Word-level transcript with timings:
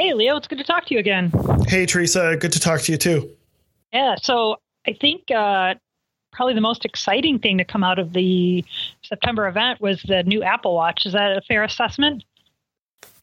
Hey, 0.00 0.14
Leo, 0.14 0.38
it's 0.38 0.48
good 0.48 0.56
to 0.56 0.64
talk 0.64 0.86
to 0.86 0.94
you 0.94 0.98
again. 0.98 1.30
Hey, 1.68 1.84
Teresa, 1.84 2.34
good 2.40 2.52
to 2.52 2.58
talk 2.58 2.80
to 2.80 2.92
you 2.92 2.96
too. 2.96 3.36
Yeah, 3.92 4.14
so 4.16 4.56
I 4.86 4.94
think 4.98 5.30
uh, 5.30 5.74
probably 6.32 6.54
the 6.54 6.62
most 6.62 6.86
exciting 6.86 7.38
thing 7.38 7.58
to 7.58 7.66
come 7.66 7.84
out 7.84 7.98
of 7.98 8.14
the 8.14 8.64
September 9.02 9.46
event 9.46 9.78
was 9.78 10.00
the 10.00 10.22
new 10.22 10.42
Apple 10.42 10.74
Watch. 10.74 11.04
Is 11.04 11.12
that 11.12 11.36
a 11.36 11.42
fair 11.42 11.64
assessment? 11.64 12.24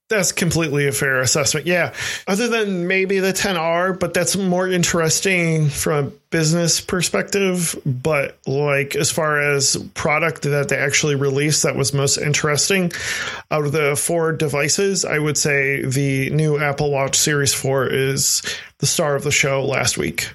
That's 0.10 0.32
completely 0.32 0.88
a 0.88 0.94
fair 0.94 1.20
assessment. 1.20 1.66
Yeah. 1.66 1.94
Other 2.28 2.48
than 2.48 2.88
maybe 2.88 3.20
the 3.20 3.34
10R, 3.34 4.00
but 4.00 4.14
that's 4.14 4.38
more 4.38 4.66
interesting 4.66 5.68
from 5.68 6.06
a 6.06 6.10
business 6.30 6.80
perspective. 6.80 7.78
But 7.86 8.38
like 8.48 8.96
as 8.96 9.12
far 9.12 9.42
as 9.42 9.76
product 9.96 10.44
that 10.44 10.70
they 10.70 10.78
actually 10.78 11.16
released 11.16 11.64
that 11.64 11.76
was 11.76 11.94
most 11.94 12.18
interesting 12.18 12.94
out 13.52 13.66
of 13.66 13.74
the 13.74 13.98
four 13.98 14.32
devices, 14.32 15.04
I 15.04 15.20
would 15.20 15.38
say 15.38 15.84
the 15.84 16.30
new 16.30 16.58
Apple 16.58 16.90
Watch 16.90 17.18
Series 17.18 17.54
4 17.54 17.88
is 17.88 18.42
the 18.78 18.86
star 18.86 19.16
of 19.16 19.24
the 19.24 19.32
show 19.32 19.66
last 19.66 19.98
week. 19.98 20.30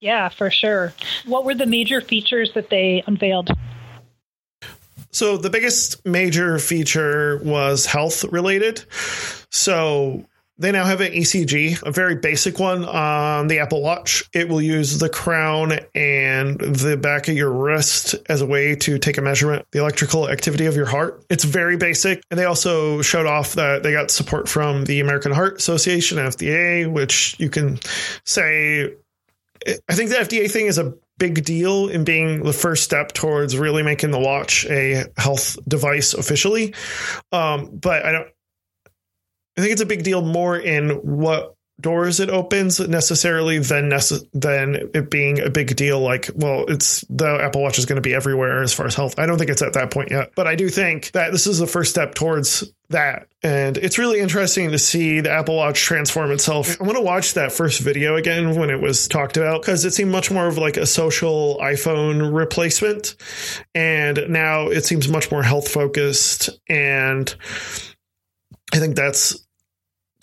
Yeah, 0.00 0.28
for 0.28 0.50
sure. 0.50 0.92
What 1.24 1.46
were 1.46 1.54
the 1.54 1.64
major 1.64 2.02
features 2.02 2.52
that 2.52 2.68
they 2.68 3.02
unveiled? 3.06 3.48
So 5.10 5.36
the 5.36 5.50
biggest 5.50 6.04
major 6.04 6.58
feature 6.58 7.38
was 7.38 7.86
health 7.86 8.24
related. 8.24 8.84
So 9.50 10.26
they 10.56 10.70
now 10.70 10.84
have 10.84 11.00
an 11.00 11.12
ECG, 11.12 11.82
a 11.82 11.90
very 11.90 12.14
basic 12.14 12.60
one 12.60 12.84
on 12.84 13.48
the 13.48 13.58
Apple 13.58 13.82
Watch. 13.82 14.22
It 14.32 14.48
will 14.48 14.62
use 14.62 14.98
the 14.98 15.08
crown 15.08 15.72
and 15.94 16.60
the 16.60 16.96
back 16.96 17.26
of 17.28 17.36
your 17.36 17.50
wrist 17.50 18.14
as 18.28 18.40
a 18.40 18.46
way 18.46 18.76
to 18.76 18.98
take 18.98 19.18
a 19.18 19.22
measurement, 19.22 19.66
the 19.72 19.80
electrical 19.80 20.28
activity 20.28 20.66
of 20.66 20.76
your 20.76 20.86
heart. 20.86 21.24
It's 21.28 21.44
very 21.44 21.76
basic. 21.76 22.22
And 22.30 22.38
they 22.38 22.44
also 22.44 23.02
showed 23.02 23.26
off 23.26 23.54
that 23.54 23.82
they 23.82 23.92
got 23.92 24.12
support 24.12 24.48
from 24.48 24.84
the 24.84 25.00
American 25.00 25.32
Heart 25.32 25.58
Association, 25.58 26.18
FDA, 26.18 26.90
which 26.90 27.34
you 27.40 27.50
can 27.50 27.80
say 28.24 28.94
I 29.88 29.94
think 29.94 30.10
the 30.10 30.16
FDA 30.16 30.50
thing 30.50 30.66
is 30.66 30.78
a 30.78 30.94
big 31.18 31.44
deal 31.44 31.88
in 31.88 32.04
being 32.04 32.42
the 32.42 32.52
first 32.52 32.84
step 32.84 33.12
towards 33.12 33.56
really 33.56 33.82
making 33.82 34.10
the 34.10 34.18
watch 34.18 34.66
a 34.66 35.04
health 35.16 35.56
device 35.66 36.14
officially. 36.14 36.74
Um, 37.32 37.70
but 37.76 38.04
I 38.04 38.12
don't. 38.12 38.28
I 39.56 39.60
think 39.60 39.72
it's 39.72 39.82
a 39.82 39.86
big 39.86 40.02
deal 40.02 40.20
more 40.20 40.58
in 40.58 40.90
what 40.90 41.53
doors 41.80 42.20
it 42.20 42.30
opens 42.30 42.80
necessarily 42.80 43.58
than 43.58 43.90
nece- 43.90 44.26
than 44.32 44.90
it 44.94 45.10
being 45.10 45.40
a 45.40 45.50
big 45.50 45.74
deal 45.76 46.00
like 46.00 46.30
well 46.34 46.64
it's 46.68 47.04
the 47.10 47.26
apple 47.42 47.62
watch 47.62 47.78
is 47.78 47.86
going 47.86 47.96
to 47.96 48.02
be 48.02 48.14
everywhere 48.14 48.62
as 48.62 48.72
far 48.72 48.86
as 48.86 48.94
health. 48.94 49.18
I 49.18 49.26
don't 49.26 49.38
think 49.38 49.50
it's 49.50 49.62
at 49.62 49.72
that 49.74 49.90
point 49.90 50.10
yet 50.10 50.32
but 50.36 50.46
i 50.46 50.54
do 50.54 50.68
think 50.68 51.10
that 51.12 51.32
this 51.32 51.46
is 51.46 51.58
the 51.58 51.66
first 51.66 51.90
step 51.90 52.14
towards 52.14 52.64
that. 52.90 53.28
And 53.42 53.76
it's 53.76 53.98
really 53.98 54.20
interesting 54.20 54.70
to 54.70 54.78
see 54.78 55.20
the 55.20 55.30
apple 55.30 55.56
watch 55.56 55.80
transform 55.80 56.30
itself. 56.30 56.80
I 56.80 56.84
want 56.84 56.96
to 56.96 57.02
watch 57.02 57.34
that 57.34 57.52
first 57.52 57.80
video 57.80 58.16
again 58.16 58.56
when 58.56 58.70
it 58.70 58.80
was 58.80 59.08
talked 59.08 59.36
about 59.36 59.62
because 59.62 59.84
it 59.84 59.92
seemed 59.92 60.10
much 60.10 60.30
more 60.30 60.46
of 60.46 60.58
like 60.58 60.76
a 60.76 60.86
social 60.86 61.58
iphone 61.62 62.34
replacement. 62.34 63.16
And 63.74 64.26
now 64.28 64.68
it 64.68 64.84
seems 64.84 65.08
much 65.08 65.30
more 65.30 65.42
health 65.42 65.68
focused 65.68 66.50
and 66.68 67.34
I 68.72 68.78
think 68.78 68.96
that's 68.96 69.36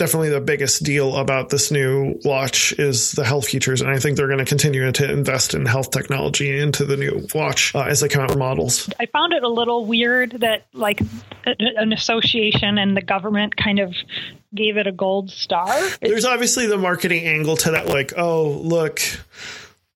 definitely 0.01 0.29
the 0.29 0.41
biggest 0.41 0.81
deal 0.81 1.15
about 1.15 1.49
this 1.49 1.69
new 1.69 2.19
watch 2.25 2.73
is 2.79 3.11
the 3.11 3.23
health 3.23 3.47
features, 3.47 3.81
and 3.81 3.91
I 3.91 3.99
think 3.99 4.17
they're 4.17 4.25
going 4.25 4.39
to 4.39 4.45
continue 4.45 4.91
to 4.91 5.11
invest 5.11 5.53
in 5.53 5.67
health 5.67 5.91
technology 5.91 6.57
into 6.57 6.85
the 6.85 6.97
new 6.97 7.27
watch 7.35 7.75
uh, 7.75 7.83
as 7.83 7.99
they 7.99 8.09
come 8.09 8.23
out 8.23 8.29
with 8.29 8.39
models. 8.39 8.89
I 8.99 9.05
found 9.05 9.33
it 9.33 9.43
a 9.43 9.47
little 9.47 9.85
weird 9.85 10.39
that 10.39 10.65
like 10.73 11.01
an 11.45 11.93
association 11.93 12.79
and 12.79 12.97
the 12.97 13.03
government 13.03 13.55
kind 13.57 13.77
of 13.77 13.93
gave 14.55 14.75
it 14.77 14.87
a 14.87 14.91
gold 14.91 15.29
star. 15.29 15.71
There's 16.01 16.25
obviously 16.25 16.65
the 16.65 16.79
marketing 16.79 17.27
angle 17.27 17.55
to 17.57 17.69
that, 17.69 17.85
like, 17.85 18.13
oh 18.17 18.49
look 18.49 19.01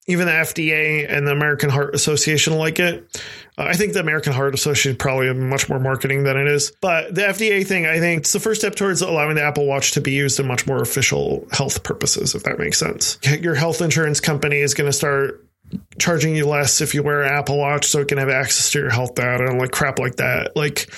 even 0.06 0.26
the 0.26 0.32
FDA 0.32 1.10
and 1.10 1.26
the 1.26 1.32
American 1.32 1.70
Heart 1.70 1.94
Association 1.94 2.54
like 2.54 2.78
it. 2.78 3.20
Uh, 3.58 3.64
I 3.64 3.74
think 3.74 3.92
the 3.92 4.00
American 4.00 4.32
Heart 4.32 4.54
Association 4.54 4.96
probably 4.96 5.32
much 5.32 5.68
more 5.68 5.80
marketing 5.80 6.24
than 6.24 6.36
it 6.36 6.46
is. 6.46 6.72
But 6.80 7.14
the 7.14 7.22
FDA 7.22 7.66
thing, 7.66 7.86
I 7.86 7.98
think 7.98 8.20
it's 8.20 8.32
the 8.32 8.40
first 8.40 8.60
step 8.60 8.74
towards 8.74 9.02
allowing 9.02 9.36
the 9.36 9.42
Apple 9.42 9.66
Watch 9.66 9.92
to 9.92 10.00
be 10.00 10.12
used 10.12 10.38
in 10.38 10.46
much 10.46 10.66
more 10.66 10.80
official 10.80 11.46
health 11.50 11.82
purposes, 11.82 12.34
if 12.34 12.44
that 12.44 12.58
makes 12.58 12.78
sense. 12.78 13.18
Your 13.24 13.54
health 13.54 13.80
insurance 13.80 14.20
company 14.20 14.58
is 14.58 14.74
going 14.74 14.88
to 14.88 14.92
start 14.92 15.45
charging 15.98 16.36
you 16.36 16.46
less 16.46 16.80
if 16.80 16.94
you 16.94 17.02
wear 17.02 17.22
an 17.22 17.32
Apple 17.32 17.58
Watch 17.58 17.86
so 17.86 18.00
it 18.00 18.08
can 18.08 18.18
have 18.18 18.28
access 18.28 18.70
to 18.72 18.80
your 18.80 18.90
health 18.90 19.14
data 19.14 19.46
and 19.46 19.58
like 19.58 19.70
crap 19.70 19.98
like 19.98 20.16
that. 20.16 20.54
Like, 20.56 20.90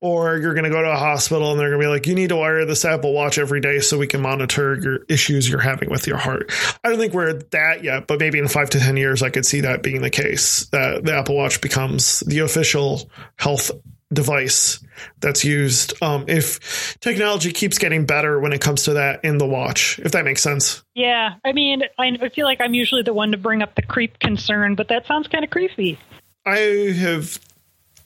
or 0.00 0.36
you're 0.36 0.54
going 0.54 0.64
to 0.64 0.70
go 0.70 0.82
to 0.82 0.90
a 0.90 0.96
hospital 0.96 1.50
and 1.50 1.60
they're 1.60 1.70
going 1.70 1.80
to 1.80 1.86
be 1.86 1.90
like, 1.90 2.06
you 2.06 2.14
need 2.14 2.28
to 2.28 2.36
wear 2.36 2.64
this 2.64 2.84
Apple 2.84 3.12
Watch 3.12 3.38
every 3.38 3.60
day 3.60 3.80
so 3.80 3.98
we 3.98 4.06
can 4.06 4.20
monitor 4.20 4.78
your 4.78 4.98
issues 5.08 5.48
you're 5.48 5.60
having 5.60 5.90
with 5.90 6.06
your 6.06 6.18
heart. 6.18 6.52
I 6.84 6.88
don't 6.88 6.98
think 6.98 7.14
we're 7.14 7.30
at 7.30 7.50
that 7.52 7.82
yet, 7.82 8.06
but 8.06 8.20
maybe 8.20 8.38
in 8.38 8.48
five 8.48 8.70
to 8.70 8.80
10 8.80 8.96
years, 8.96 9.22
I 9.22 9.30
could 9.30 9.46
see 9.46 9.62
that 9.62 9.82
being 9.82 10.02
the 10.02 10.10
case 10.10 10.66
that 10.66 11.04
the 11.04 11.14
Apple 11.14 11.36
Watch 11.36 11.60
becomes 11.60 12.20
the 12.20 12.40
official 12.40 13.10
health 13.36 13.70
device 14.12 14.84
that's 15.20 15.44
used 15.44 16.00
um, 16.02 16.24
if 16.28 16.98
technology 17.00 17.52
keeps 17.52 17.78
getting 17.78 18.06
better 18.06 18.38
when 18.38 18.52
it 18.52 18.60
comes 18.60 18.84
to 18.84 18.94
that 18.94 19.24
in 19.24 19.38
the 19.38 19.46
watch 19.46 19.98
if 20.00 20.12
that 20.12 20.24
makes 20.24 20.42
sense. 20.42 20.82
Yeah 20.94 21.34
i 21.44 21.52
mean 21.52 21.82
i 21.98 22.28
feel 22.28 22.46
like 22.46 22.60
i'm 22.60 22.74
usually 22.74 23.02
the 23.02 23.14
one 23.14 23.32
to 23.32 23.38
bring 23.38 23.62
up 23.62 23.74
the 23.74 23.82
creep 23.82 24.18
concern 24.18 24.74
but 24.74 24.88
that 24.88 25.06
sounds 25.06 25.28
kind 25.28 25.44
of 25.44 25.50
creepy. 25.50 25.98
I 26.44 26.58
have 26.98 27.38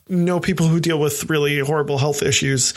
know 0.09 0.39
people 0.39 0.67
who 0.67 0.79
deal 0.79 0.99
with 0.99 1.29
really 1.29 1.59
horrible 1.59 1.97
health 1.97 2.23
issues 2.23 2.73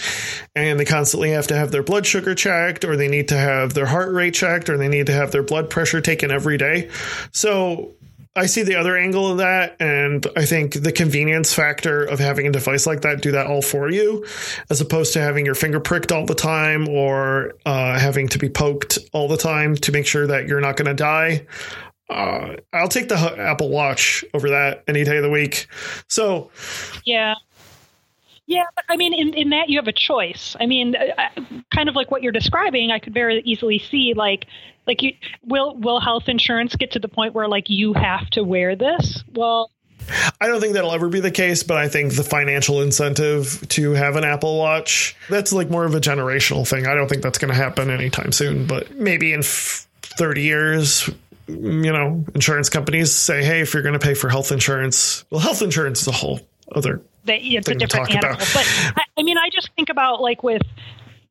and 0.55 0.81
they 0.81 0.85
constantly 0.85 1.31
have 1.31 1.47
to 1.49 1.57
have 1.57 1.71
their 1.71 1.83
blood 1.83 2.07
sugar 2.07 2.35
checked 2.35 2.85
or 2.85 2.97
they 2.97 3.09
need 3.09 3.29
to 3.29 3.37
have 3.37 3.75
their 3.75 3.87
heart 3.87 4.13
rate 4.13 4.35
checked 4.35 4.69
or 4.69 4.77
they 4.77 4.89
need 4.89 5.07
to 5.07 5.13
have 5.13 5.31
their 5.31 5.43
blood 5.43 5.71
pressure 5.71 6.01
taken 6.01 6.31
every 6.31 6.59
day. 6.59 6.91
So 7.33 7.93
I 8.37 8.47
see 8.47 8.63
the 8.63 8.77
other 8.77 8.97
angle 8.97 9.33
of 9.33 9.39
that, 9.39 9.77
and 9.81 10.25
I 10.37 10.45
think 10.45 10.75
the 10.75 10.93
convenience 10.93 11.53
factor 11.53 12.05
of 12.05 12.21
having 12.21 12.47
a 12.47 12.53
device 12.53 12.87
like 12.87 13.01
that 13.01 13.23
do 13.23 13.33
that 13.33 13.49
all 13.49 13.61
for 13.61 13.91
you, 13.91 14.25
as 14.71 14.81
opposed 14.81 15.13
to 15.15 15.21
having 15.21 15.45
your 15.45 15.57
finger 15.57 15.81
pricked 15.81 16.13
all 16.13 16.27
the 16.27 16.35
time 16.37 16.89
or 16.89 17.55
uh, 17.67 17.99
having 17.99 18.29
to 18.29 18.39
be 18.39 18.49
poked 18.49 18.99
all 19.13 19.27
the 19.27 19.37
time 19.37 19.75
to 19.77 19.91
make 19.91 20.07
sure 20.07 20.29
that 20.29 20.47
you're 20.47 20.61
not 20.61 20.77
going 20.77 20.87
to 20.87 20.95
die. 20.95 21.45
Uh, 22.09 22.57
I'll 22.73 22.89
take 22.89 23.09
the 23.09 23.17
Apple 23.17 23.69
Watch 23.69 24.25
over 24.33 24.51
that 24.51 24.85
any 24.87 25.03
day 25.03 25.17
of 25.17 25.23
the 25.23 25.31
week. 25.31 25.67
So, 26.09 26.51
yeah, 27.05 27.35
yeah, 28.51 28.65
but 28.75 28.85
I 28.89 28.97
mean, 28.97 29.15
in, 29.15 29.33
in 29.35 29.51
that 29.51 29.69
you 29.69 29.79
have 29.79 29.87
a 29.87 29.93
choice. 29.93 30.57
I 30.59 30.67
mean, 30.67 30.97
uh, 30.97 31.15
uh, 31.17 31.41
kind 31.73 31.89
of 31.89 31.95
like 31.95 32.11
what 32.11 32.21
you're 32.21 32.33
describing, 32.33 32.91
I 32.91 32.99
could 32.99 33.15
very 33.15 33.41
easily 33.45 33.79
see 33.79 34.13
like, 34.17 34.47
like 34.89 35.03
you 35.03 35.13
will 35.45 35.77
will 35.77 36.01
health 36.01 36.29
insurance 36.29 36.75
get 36.75 36.91
to 36.93 36.99
the 36.99 37.07
point 37.07 37.33
where 37.33 37.47
like 37.47 37.71
you 37.71 37.93
have 37.93 38.29
to 38.31 38.43
wear 38.43 38.75
this? 38.75 39.23
Well, 39.33 39.71
I 40.41 40.49
don't 40.49 40.61
think 40.61 40.73
that'll 40.75 40.91
ever 40.91 41.09
be 41.09 41.21
the 41.21 41.31
case, 41.31 41.63
but 41.63 41.77
I 41.77 41.89
think 41.89 42.17
the 42.17 42.25
financial 42.25 42.83
incentive 42.83 43.69
to 43.69 43.93
have 43.93 44.17
an 44.17 44.25
Apple 44.25 44.59
Watch, 44.59 45.15
that's 45.29 45.53
like 45.53 45.71
more 45.71 45.85
of 45.85 45.95
a 45.95 46.01
generational 46.01 46.67
thing. 46.67 46.89
I 46.89 46.97
don't 46.97 47.07
think 47.07 47.23
that's 47.23 47.39
going 47.39 47.53
to 47.53 47.57
happen 47.57 47.89
anytime 47.89 48.33
soon, 48.33 48.67
but 48.67 48.97
maybe 48.97 49.33
in 49.33 49.43
30 49.45 50.43
years, 50.43 51.09
you 51.47 51.93
know, 51.93 52.25
insurance 52.35 52.69
companies 52.69 53.15
say, 53.15 53.45
hey, 53.45 53.61
if 53.61 53.75
you're 53.75 53.85
going 53.85 53.93
to 53.93 54.05
pay 54.05 54.15
for 54.15 54.29
health 54.29 54.51
insurance, 54.51 55.25
well, 55.31 55.41
health 55.41 55.63
insurance 55.63 56.03
is 56.03 56.09
a 56.09 56.13
whole 56.13 56.41
other 56.75 57.01
that 57.25 57.39
it's 57.43 57.69
a 57.69 57.75
different 57.75 58.11
animal. 58.11 58.37
About. 58.37 58.39
But 58.55 58.95
I, 58.97 59.03
I 59.19 59.23
mean, 59.23 59.39
I 59.39 59.51
just 59.53 59.71
think 59.77 59.89
about 59.89 60.21
like 60.21 60.43
with 60.43 60.63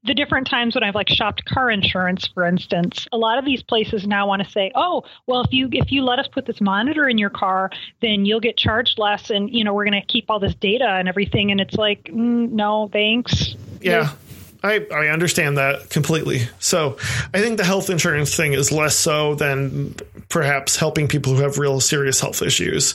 the 0.04 0.14
different 0.14 0.48
times 0.48 0.76
when 0.76 0.84
I've 0.84 0.96
like 0.96 1.10
shopped 1.10 1.44
car 1.46 1.70
insurance, 1.70 2.28
for 2.28 2.46
instance, 2.46 3.08
a 3.12 3.18
lot 3.18 3.38
of 3.38 3.46
these 3.46 3.62
places 3.62 4.08
now 4.08 4.28
want 4.28 4.44
to 4.44 4.50
say, 4.50 4.72
"Oh, 4.76 5.04
well, 5.28 5.42
if 5.42 5.52
you 5.52 5.70
if 5.72 5.92
you 5.92 6.04
let 6.04 6.20
us 6.20 6.28
put 6.28 6.46
this 6.46 6.62
monitor 6.62 7.08
in 7.10 7.18
your 7.18 7.30
car, 7.30 7.70
then 8.02 8.26
you'll 8.26 8.40
get 8.40 8.58
charged 8.58 8.98
less, 8.98 9.30
and 9.30 9.54
you 9.54 9.64
know 9.64 9.74
we're 9.74 9.86
going 9.86 10.00
to 10.00 10.08
keep 10.08 10.30
all 10.30 10.40
this 10.40 10.56
data 10.56 10.88
and 10.88 11.10
everything." 11.10 11.52
And 11.52 11.60
it's 11.60 11.76
like, 11.76 12.06
mm, 12.06 12.50
no, 12.52 12.90
thanks. 12.92 13.56
Yeah. 13.82 14.12
I, 14.62 14.86
I 14.94 15.08
understand 15.08 15.58
that 15.58 15.90
completely. 15.90 16.42
So 16.60 16.98
I 17.34 17.40
think 17.40 17.58
the 17.58 17.63
health 17.63 17.90
insurance 17.90 18.36
thing 18.36 18.52
is 18.52 18.74
less 18.74 18.94
so 18.94 19.36
than 19.36 19.96
perhaps 20.28 20.75
helping 20.75 21.08
people 21.08 21.34
who 21.34 21.44
have 21.44 21.58
real 21.58 21.80
serious 21.80 22.19
health 22.19 22.42
issues. 22.42 22.94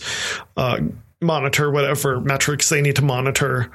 Uh, 0.59 0.81
monitor 1.25 1.71
whatever 1.71 2.21
metrics 2.21 2.69
they 2.69 2.83
need 2.83 2.97
to 2.97 3.03
monitor 3.03 3.71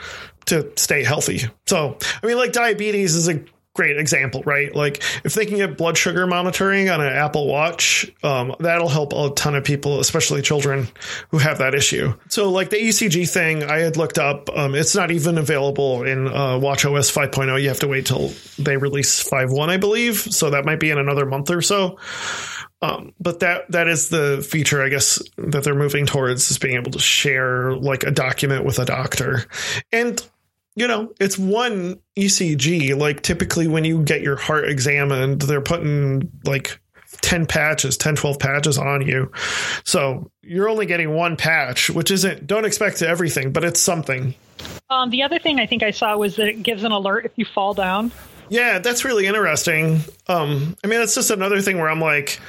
to 0.46 0.72
stay 0.76 1.04
healthy. 1.04 1.42
So, 1.68 1.98
I 2.22 2.28
mean, 2.28 2.38
like 2.38 2.54
diabetes 2.54 3.16
is 3.16 3.28
a 3.28 3.44
great 3.76 3.98
example, 3.98 4.44
right? 4.44 4.76
Like 4.76 5.02
if 5.24 5.36
they 5.36 5.46
can 5.46 5.56
get 5.56 5.78
blood 5.78 5.98
sugar 5.98 6.28
monitoring 6.28 6.90
on 6.90 7.00
an 7.00 7.14
Apple 7.14 7.48
Watch, 7.48 8.12
um, 8.24 8.54
that'll 8.60 8.90
help 8.90 9.14
a 9.14 9.30
ton 9.36 9.56
of 9.56 9.64
people, 9.64 10.02
especially 10.02 10.42
children 10.42 10.90
who 11.30 11.38
have 11.38 11.60
that 11.60 11.74
issue. 11.74 12.14
So, 12.28 12.50
like 12.50 12.72
the 12.72 12.78
ECG 12.78 13.32
thing, 13.32 13.64
I 13.64 13.80
had 13.80 13.96
looked 13.96 14.18
up. 14.18 14.50
Um, 14.50 14.76
it's 14.76 14.96
not 14.96 15.12
even 15.12 15.38
available 15.38 16.04
in 16.04 16.28
uh, 16.28 16.58
Watch 16.58 16.84
OS 16.84 17.10
5.0. 17.10 17.62
You 17.62 17.70
have 17.70 17.80
to 17.80 17.88
wait 17.88 18.06
till 18.06 18.34
they 18.58 18.76
release 18.76 19.24
5.1, 19.24 19.70
I 19.70 19.78
believe. 19.78 20.18
So 20.18 20.50
that 20.50 20.66
might 20.66 20.82
be 20.82 20.90
in 20.90 20.98
another 20.98 21.26
month 21.26 21.50
or 21.50 21.62
so. 21.62 21.98
Um, 22.82 23.14
but 23.20 23.42
that 23.42 23.70
that 23.72 23.88
is 23.88 24.10
the 24.10 24.46
feature, 24.48 24.82
I 24.82 24.90
guess, 24.90 25.22
that 25.38 25.64
they're 25.64 25.76
moving 25.76 26.06
towards 26.06 26.50
is 26.50 26.58
being 26.58 26.76
able 26.76 26.92
to 26.92 27.00
share 27.00 27.74
like 27.76 28.04
a 28.04 28.12
document 28.12 28.64
with 28.66 28.80
a 28.80 28.86
doctor. 28.86 29.46
And 29.92 30.26
you 30.76 30.88
know, 30.88 31.14
it's 31.20 31.38
one 31.38 32.00
ECG. 32.18 32.98
Like 32.98 33.22
typically 33.22 33.68
when 33.68 33.84
you 33.84 34.02
get 34.04 34.22
your 34.22 34.38
heart 34.38 34.70
examined, 34.70 35.42
they're 35.42 35.62
putting 35.62 36.32
like 36.46 36.80
10 37.22 37.48
patches, 37.48 37.98
10, 37.98 38.16
12 38.16 38.40
patches 38.40 38.78
on 38.78 39.06
you. 39.06 39.32
So 39.84 40.32
you're 40.42 40.70
only 40.70 40.86
getting 40.86 41.14
one 41.14 41.36
patch, 41.36 41.90
which 41.90 42.12
isn't, 42.12 42.48
don't 42.48 42.66
expect 42.66 43.02
everything, 43.02 43.52
but 43.52 43.64
it's 43.64 43.82
something. 43.82 44.36
Um, 44.90 45.10
the 45.10 45.24
other 45.24 45.40
thing 45.40 45.60
I 45.60 45.66
think 45.66 45.84
I 45.84 45.92
saw 45.92 46.16
was 46.18 46.36
that 46.38 46.48
it 46.48 46.64
gives 46.64 46.84
an 46.84 46.92
alert 46.92 47.26
if 47.26 47.32
you 47.36 47.46
fall 47.46 47.74
down. 47.74 48.12
Yeah, 48.50 48.80
that's 48.80 49.06
really 49.06 49.28
interesting. 49.28 50.02
Um, 50.28 50.76
I 50.84 50.88
mean, 50.88 51.00
that's 51.00 51.16
just 51.16 51.32
another 51.32 51.62
thing 51.62 51.78
where 51.78 51.90
I'm 51.90 52.02
like, 52.02 52.40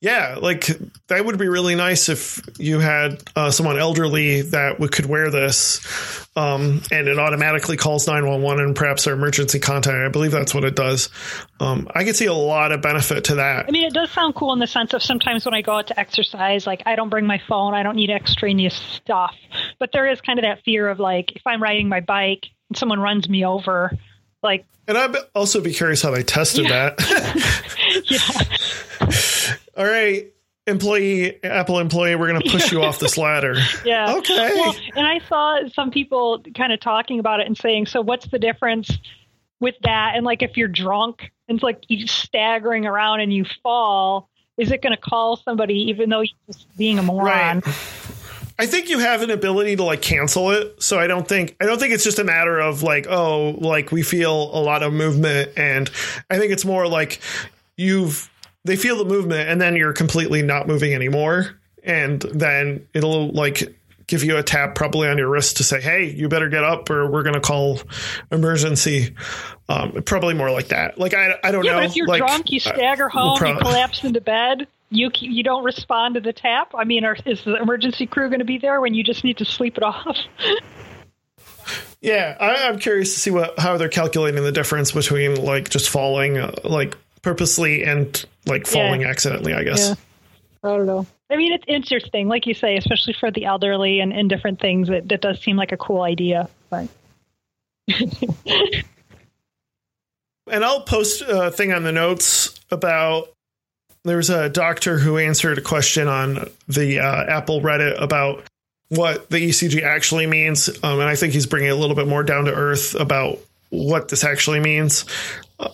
yeah, 0.00 0.36
like 0.40 0.68
that 1.08 1.24
would 1.24 1.38
be 1.38 1.48
really 1.48 1.74
nice 1.74 2.08
if 2.08 2.40
you 2.58 2.78
had 2.78 3.22
uh, 3.34 3.50
someone 3.50 3.78
elderly 3.78 4.42
that 4.42 4.78
could 4.92 5.06
wear 5.06 5.30
this, 5.30 6.28
um, 6.36 6.82
and 6.92 7.08
it 7.08 7.18
automatically 7.18 7.76
calls 7.76 8.06
911 8.06 8.64
and 8.64 8.76
perhaps 8.76 9.04
their 9.04 9.14
emergency 9.14 9.58
contact. 9.58 9.96
I 9.96 10.08
believe 10.08 10.30
that's 10.30 10.54
what 10.54 10.62
it 10.62 10.76
does. 10.76 11.10
Um, 11.58 11.88
I 11.92 12.04
could 12.04 12.14
see 12.14 12.26
a 12.26 12.34
lot 12.34 12.70
of 12.70 12.80
benefit 12.80 13.24
to 13.24 13.36
that. 13.36 13.66
I 13.66 13.70
mean, 13.72 13.84
it 13.84 13.92
does 13.92 14.10
sound 14.12 14.36
cool 14.36 14.52
in 14.52 14.60
the 14.60 14.68
sense 14.68 14.94
of 14.94 15.02
sometimes 15.02 15.44
when 15.44 15.54
I 15.54 15.62
go 15.62 15.72
out 15.72 15.88
to 15.88 15.98
exercise, 15.98 16.64
like 16.64 16.84
I 16.86 16.94
don't 16.94 17.08
bring 17.08 17.26
my 17.26 17.40
phone, 17.48 17.74
I 17.74 17.82
don't 17.82 17.96
need 17.96 18.10
extraneous 18.10 18.76
stuff, 18.76 19.34
but 19.80 19.90
there 19.92 20.06
is 20.06 20.20
kind 20.20 20.38
of 20.38 20.44
that 20.44 20.62
fear 20.64 20.88
of 20.88 21.00
like 21.00 21.32
if 21.34 21.42
I'm 21.44 21.60
riding 21.60 21.88
my 21.88 22.00
bike 22.00 22.46
and 22.68 22.78
someone 22.78 23.00
runs 23.00 23.28
me 23.28 23.44
over, 23.44 23.90
like 24.42 24.66
and 24.86 24.96
I'd 24.96 25.16
also 25.34 25.60
be 25.60 25.72
curious 25.72 26.02
how 26.02 26.10
they 26.10 26.22
tested 26.22 26.64
yeah. 26.64 26.94
that. 26.96 28.04
yeah. 28.08 29.56
All 29.76 29.84
right, 29.84 30.32
employee, 30.68 31.42
Apple 31.42 31.78
employee, 31.78 32.14
we're 32.14 32.28
going 32.28 32.40
to 32.40 32.50
push 32.50 32.70
you 32.70 32.82
off 32.82 32.98
this 32.98 33.18
ladder. 33.18 33.56
Yeah. 33.84 34.16
Okay. 34.16 34.50
Well, 34.54 34.74
and 34.96 35.06
I 35.06 35.20
saw 35.28 35.60
some 35.72 35.90
people 35.90 36.42
kind 36.54 36.72
of 36.72 36.80
talking 36.80 37.20
about 37.20 37.40
it 37.40 37.46
and 37.46 37.56
saying, 37.56 37.86
so 37.86 38.02
what's 38.02 38.26
the 38.28 38.38
difference 38.38 38.90
with 39.60 39.76
that? 39.82 40.12
And 40.14 40.24
like 40.24 40.42
if 40.42 40.56
you're 40.56 40.68
drunk 40.68 41.30
and 41.48 41.56
it's 41.56 41.62
like 41.62 41.84
you're 41.88 42.06
staggering 42.06 42.86
around 42.86 43.20
and 43.20 43.32
you 43.32 43.46
fall, 43.62 44.28
is 44.58 44.72
it 44.72 44.82
going 44.82 44.94
to 44.94 45.00
call 45.00 45.36
somebody 45.36 45.90
even 45.90 46.10
though 46.10 46.20
you're 46.20 46.36
just 46.46 46.66
being 46.76 46.98
a 46.98 47.02
moron? 47.02 47.60
Right. 47.60 47.74
I 48.58 48.66
think 48.66 48.88
you 48.88 48.98
have 48.98 49.22
an 49.22 49.30
ability 49.30 49.76
to 49.76 49.84
like 49.84 50.02
cancel 50.02 50.50
it. 50.50 50.82
So 50.82 50.98
I 50.98 51.06
don't 51.06 51.26
think 51.26 51.56
I 51.60 51.66
don't 51.66 51.78
think 51.78 51.94
it's 51.94 52.04
just 52.04 52.18
a 52.18 52.24
matter 52.24 52.58
of 52.58 52.82
like 52.82 53.06
oh 53.08 53.50
like 53.58 53.92
we 53.92 54.02
feel 54.02 54.34
a 54.34 54.60
lot 54.60 54.82
of 54.82 54.92
movement 54.92 55.52
and 55.56 55.88
I 56.28 56.38
think 56.38 56.52
it's 56.52 56.64
more 56.64 56.88
like 56.88 57.20
you've 57.76 58.28
they 58.64 58.76
feel 58.76 58.96
the 58.96 59.04
movement 59.04 59.48
and 59.48 59.60
then 59.60 59.76
you're 59.76 59.92
completely 59.92 60.42
not 60.42 60.66
moving 60.66 60.92
anymore. 60.92 61.56
And 61.84 62.20
then 62.20 62.86
it'll 62.94 63.30
like 63.30 63.62
give 64.08 64.24
you 64.24 64.36
a 64.38 64.42
tap 64.42 64.74
probably 64.74 65.06
on 65.06 65.18
your 65.18 65.28
wrist 65.28 65.58
to 65.58 65.64
say 65.64 65.80
hey 65.80 66.10
you 66.10 66.28
better 66.28 66.48
get 66.48 66.64
up 66.64 66.90
or 66.90 67.08
we're 67.08 67.22
going 67.22 67.34
to 67.34 67.40
call 67.40 67.80
emergency. 68.32 69.14
Um, 69.68 70.02
probably 70.04 70.34
more 70.34 70.50
like 70.50 70.68
that. 70.68 70.98
Like 70.98 71.14
i, 71.14 71.38
I 71.44 71.52
don't 71.52 71.64
yeah, 71.64 71.72
know 71.72 71.78
but 71.78 71.84
if 71.84 71.96
you're 71.96 72.08
like, 72.08 72.18
drunk 72.18 72.50
you 72.50 72.58
stagger 72.58 73.08
home 73.08 73.38
we'll 73.40 73.54
you 73.54 73.60
collapse 73.60 74.02
into 74.02 74.20
bed 74.20 74.66
you 74.90 75.10
you 75.14 75.42
don't 75.42 75.64
respond 75.64 76.14
to 76.14 76.20
the 76.20 76.32
tap? 76.32 76.72
I 76.74 76.84
mean, 76.84 77.04
are, 77.04 77.16
is 77.26 77.44
the 77.44 77.56
emergency 77.56 78.06
crew 78.06 78.28
going 78.28 78.40
to 78.40 78.44
be 78.44 78.58
there 78.58 78.80
when 78.80 78.94
you 78.94 79.02
just 79.02 79.24
need 79.24 79.38
to 79.38 79.44
sleep 79.44 79.76
it 79.76 79.82
off? 79.82 80.16
yeah, 82.00 82.36
I, 82.40 82.68
am 82.68 82.78
curious 82.78 83.14
to 83.14 83.20
see 83.20 83.30
what 83.30 83.58
how 83.58 83.76
they're 83.76 83.88
calculating 83.88 84.42
the 84.42 84.52
difference 84.52 84.92
between 84.92 85.44
like 85.44 85.68
just 85.68 85.90
falling 85.90 86.38
uh, 86.38 86.54
like 86.64 86.96
purposely 87.22 87.84
and 87.84 88.24
like 88.46 88.66
falling 88.66 89.02
yeah. 89.02 89.08
accidentally. 89.08 89.52
I 89.52 89.64
guess. 89.64 89.88
Yeah. 89.88 89.94
I 90.64 90.76
don't 90.76 90.86
know. 90.86 91.06
I 91.30 91.36
mean, 91.36 91.52
it's 91.52 91.64
interesting, 91.68 92.26
like 92.26 92.46
you 92.46 92.54
say, 92.54 92.76
especially 92.76 93.12
for 93.12 93.30
the 93.30 93.44
elderly 93.44 94.00
and, 94.00 94.12
and 94.12 94.28
different 94.30 94.60
things. 94.60 94.88
It, 94.88 95.08
that 95.08 95.20
does 95.20 95.40
seem 95.40 95.56
like 95.56 95.72
a 95.72 95.76
cool 95.76 96.02
idea, 96.02 96.48
but. 96.70 96.88
and 100.50 100.64
I'll 100.64 100.82
post 100.82 101.22
a 101.26 101.50
thing 101.50 101.72
on 101.72 101.84
the 101.84 101.92
notes 101.92 102.58
about 102.70 103.28
there's 104.04 104.30
a 104.30 104.48
doctor 104.48 104.98
who 104.98 105.18
answered 105.18 105.58
a 105.58 105.62
question 105.62 106.08
on 106.08 106.48
the 106.66 107.00
uh, 107.00 107.24
Apple 107.24 107.60
Reddit 107.60 108.00
about 108.00 108.44
what 108.88 109.28
the 109.28 109.36
ECG 109.36 109.82
actually 109.82 110.26
means, 110.26 110.68
um, 110.82 111.00
and 111.00 111.08
I 111.08 111.14
think 111.14 111.32
he's 111.34 111.46
bringing 111.46 111.70
a 111.70 111.74
little 111.74 111.96
bit 111.96 112.08
more 112.08 112.22
down 112.22 112.46
to 112.46 112.54
earth 112.54 112.94
about 112.94 113.38
what 113.70 114.08
this 114.08 114.24
actually 114.24 114.60
means, 114.60 115.04
uh, 115.60 115.68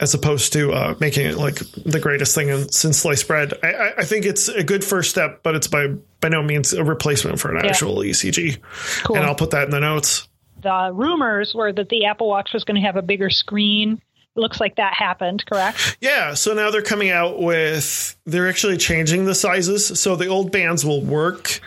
as 0.00 0.14
opposed 0.14 0.54
to 0.54 0.72
uh, 0.72 0.94
making 0.98 1.26
it 1.26 1.36
like 1.36 1.56
the 1.84 2.00
greatest 2.00 2.34
thing 2.34 2.48
in, 2.48 2.68
since 2.70 2.98
sliced 2.98 3.28
bread. 3.28 3.52
I, 3.62 3.92
I, 3.98 4.04
think 4.04 4.24
it's 4.24 4.48
a 4.48 4.64
good 4.64 4.82
first 4.82 5.10
step, 5.10 5.42
but 5.42 5.54
it's 5.54 5.66
by 5.66 5.88
by 6.20 6.28
no 6.28 6.42
means 6.42 6.72
a 6.72 6.82
replacement 6.82 7.38
for 7.38 7.54
an 7.54 7.62
yeah. 7.62 7.70
actual 7.70 7.96
ECG. 7.96 8.58
Cool. 9.04 9.16
And 9.16 9.26
I'll 9.26 9.34
put 9.34 9.50
that 9.50 9.64
in 9.64 9.70
the 9.70 9.80
notes. 9.80 10.26
The 10.62 10.90
rumors 10.94 11.54
were 11.54 11.70
that 11.70 11.90
the 11.90 12.06
Apple 12.06 12.28
Watch 12.28 12.54
was 12.54 12.64
going 12.64 12.76
to 12.76 12.86
have 12.86 12.96
a 12.96 13.02
bigger 13.02 13.28
screen 13.28 14.00
looks 14.36 14.60
like 14.60 14.76
that 14.76 14.94
happened, 14.94 15.44
correct? 15.46 15.96
Yeah. 16.00 16.34
So 16.34 16.54
now 16.54 16.70
they're 16.70 16.82
coming 16.82 17.10
out 17.10 17.40
with, 17.40 18.16
they're 18.26 18.48
actually 18.48 18.76
changing 18.76 19.24
the 19.24 19.34
sizes. 19.34 20.00
So 20.00 20.16
the 20.16 20.26
old 20.26 20.52
bands 20.52 20.84
will 20.84 21.02
work, 21.02 21.60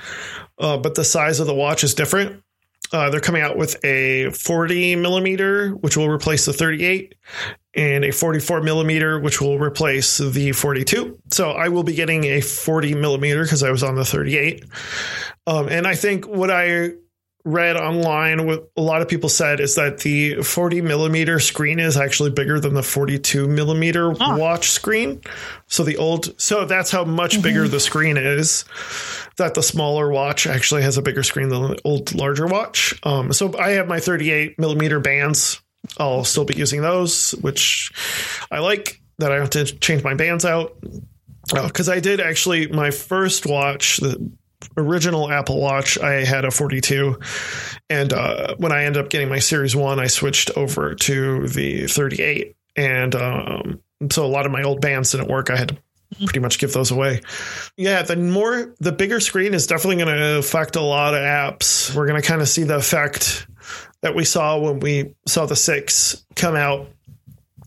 uh, 0.60 0.78
but 0.78 0.96
the 0.96 1.04
size 1.04 1.40
of 1.40 1.48
the 1.48 1.56
watch 1.56 1.84
is 1.84 1.94
different. 1.94 2.44
Uh, 2.92 3.10
they're 3.10 3.20
coming 3.20 3.42
out 3.42 3.58
with 3.58 3.84
a 3.84 4.30
40 4.32 4.96
millimeter, 4.96 5.72
which 5.72 5.98
will 5.98 6.10
replace 6.10 6.46
the 6.46 6.54
38, 6.54 7.16
and 7.74 8.06
a 8.06 8.12
44 8.12 8.62
millimeter, 8.62 9.20
which 9.20 9.42
will 9.42 9.60
replace 9.60 10.18
the 10.18 10.54
42. 10.54 11.20
So 11.32 11.52
I 11.52 11.68
will 11.68 11.84
be 11.84 11.94
getting 11.94 12.24
a 12.24 12.42
40 12.42 12.96
millimeter 12.96 13.44
because 13.44 13.62
I 13.62 13.72
was 13.72 13.84
on 13.84 13.96
the 13.96 14.06
38. 14.06 14.64
Um, 15.46 15.68
and 15.68 15.86
I 15.86 15.96
think 15.96 16.28
what 16.28 16.50
I 16.50 16.92
read 17.48 17.78
online 17.78 18.46
what 18.46 18.70
a 18.76 18.82
lot 18.82 19.02
of 19.02 19.08
people 19.08 19.30
said 19.30 19.60
is 19.60 19.76
that 19.76 20.00
the 20.00 20.42
40 20.42 20.82
millimeter 20.82 21.40
screen 21.40 21.80
is 21.80 21.96
actually 21.96 22.30
bigger 22.30 22.60
than 22.60 22.74
the 22.74 22.84
42 22.84 23.48
millimeter 23.48 24.14
oh. 24.20 24.38
watch 24.38 24.70
screen 24.70 25.22
so 25.68 25.84
the 25.84 25.98
old 25.98 26.40
so 26.40 26.66
that's 26.66 26.92
how 26.92 27.06
much 27.06 27.34
mm-hmm. 27.34 27.44
bigger 27.44 27.68
the 27.68 27.80
screen 27.80 28.18
is 28.18 28.66
that 29.38 29.54
the 29.54 29.64
smaller 29.64 30.10
watch 30.12 30.46
actually 30.46 30.82
has 30.82 30.98
a 30.98 31.02
bigger 31.02 31.24
screen 31.24 31.50
than 31.50 31.62
the 31.62 31.82
old 31.86 32.14
larger 32.14 32.46
watch 32.46 32.94
um, 33.04 33.32
so 33.32 33.58
i 33.58 33.72
have 33.72 33.88
my 33.88 34.00
38 34.00 34.60
millimeter 34.60 35.00
bands 35.00 35.62
i'll 35.98 36.26
still 36.26 36.46
be 36.46 36.56
using 36.56 36.82
those 36.82 37.32
which 37.42 37.92
i 38.52 38.60
like 38.60 39.02
that 39.20 39.32
i 39.32 39.36
have 39.36 39.50
to 39.50 39.64
change 39.66 40.04
my 40.04 40.14
bands 40.14 40.44
out 40.44 40.76
because 41.54 41.88
uh, 41.88 41.94
I 41.94 42.00
did 42.00 42.20
actually 42.20 42.68
my 42.68 42.92
first 42.92 43.46
watch, 43.46 43.98
the 43.98 44.32
original 44.76 45.32
Apple 45.32 45.60
Watch, 45.60 45.98
I 46.00 46.26
had 46.26 46.46
a 46.46 46.52
42, 46.52 47.20
and 47.90 48.14
uh, 48.14 48.56
when 48.58 48.72
I 48.72 48.86
ended 48.86 49.04
up 49.04 49.10
getting 49.10 49.30
my 49.30 49.40
Series 49.40 49.76
One, 49.76 50.00
I 50.00 50.08
switched 50.08 50.52
over 50.58 50.96
to 50.96 51.48
the 51.48 51.88
38, 51.88 52.56
and 52.76 53.16
um, 53.16 53.82
so 54.12 54.26
a 54.26 54.28
lot 54.28 54.46
of 54.46 54.52
my 54.52 54.64
old 54.64 54.82
bands 54.82 55.12
didn't 55.12 55.30
work. 55.30 55.50
I 55.50 55.58
had 55.58 55.70
to 55.70 55.78
pretty 56.26 56.40
much 56.40 56.60
give 56.60 56.74
those 56.74 56.92
away. 56.92 57.22
Yeah, 57.76 58.02
the 58.02 58.16
more 58.16 58.74
the 58.80 58.92
bigger 58.92 59.20
screen 59.20 59.54
is 59.54 59.68
definitely 59.68 60.04
going 60.04 60.18
to 60.18 60.38
affect 60.38 60.76
a 60.76 60.82
lot 60.82 61.14
of 61.14 61.22
apps. 61.22 61.94
We're 61.94 62.08
going 62.08 62.22
to 62.22 62.28
kind 62.28 62.42
of 62.42 62.48
see 62.48 62.64
the 62.64 62.78
effect 62.78 63.48
that 64.02 64.16
we 64.16 64.24
saw 64.24 64.60
when 64.60 64.80
we 64.80 65.16
saw 65.26 65.46
the 65.46 65.56
six 65.56 66.26
come 66.36 66.56
out. 66.56 66.88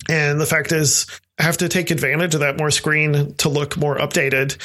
And 0.09 0.41
the 0.41 0.47
fact 0.47 0.73
is, 0.73 1.07
I 1.39 1.45
have 1.45 1.57
to 1.59 1.71
take 1.71 1.91
advantage 1.91 2.35
of 2.35 2.41
that 2.41 2.59
more 2.59 2.71
screen 2.71 3.35
to 3.37 3.49
look 3.49 3.79
more 3.79 3.97
updated. 3.97 4.59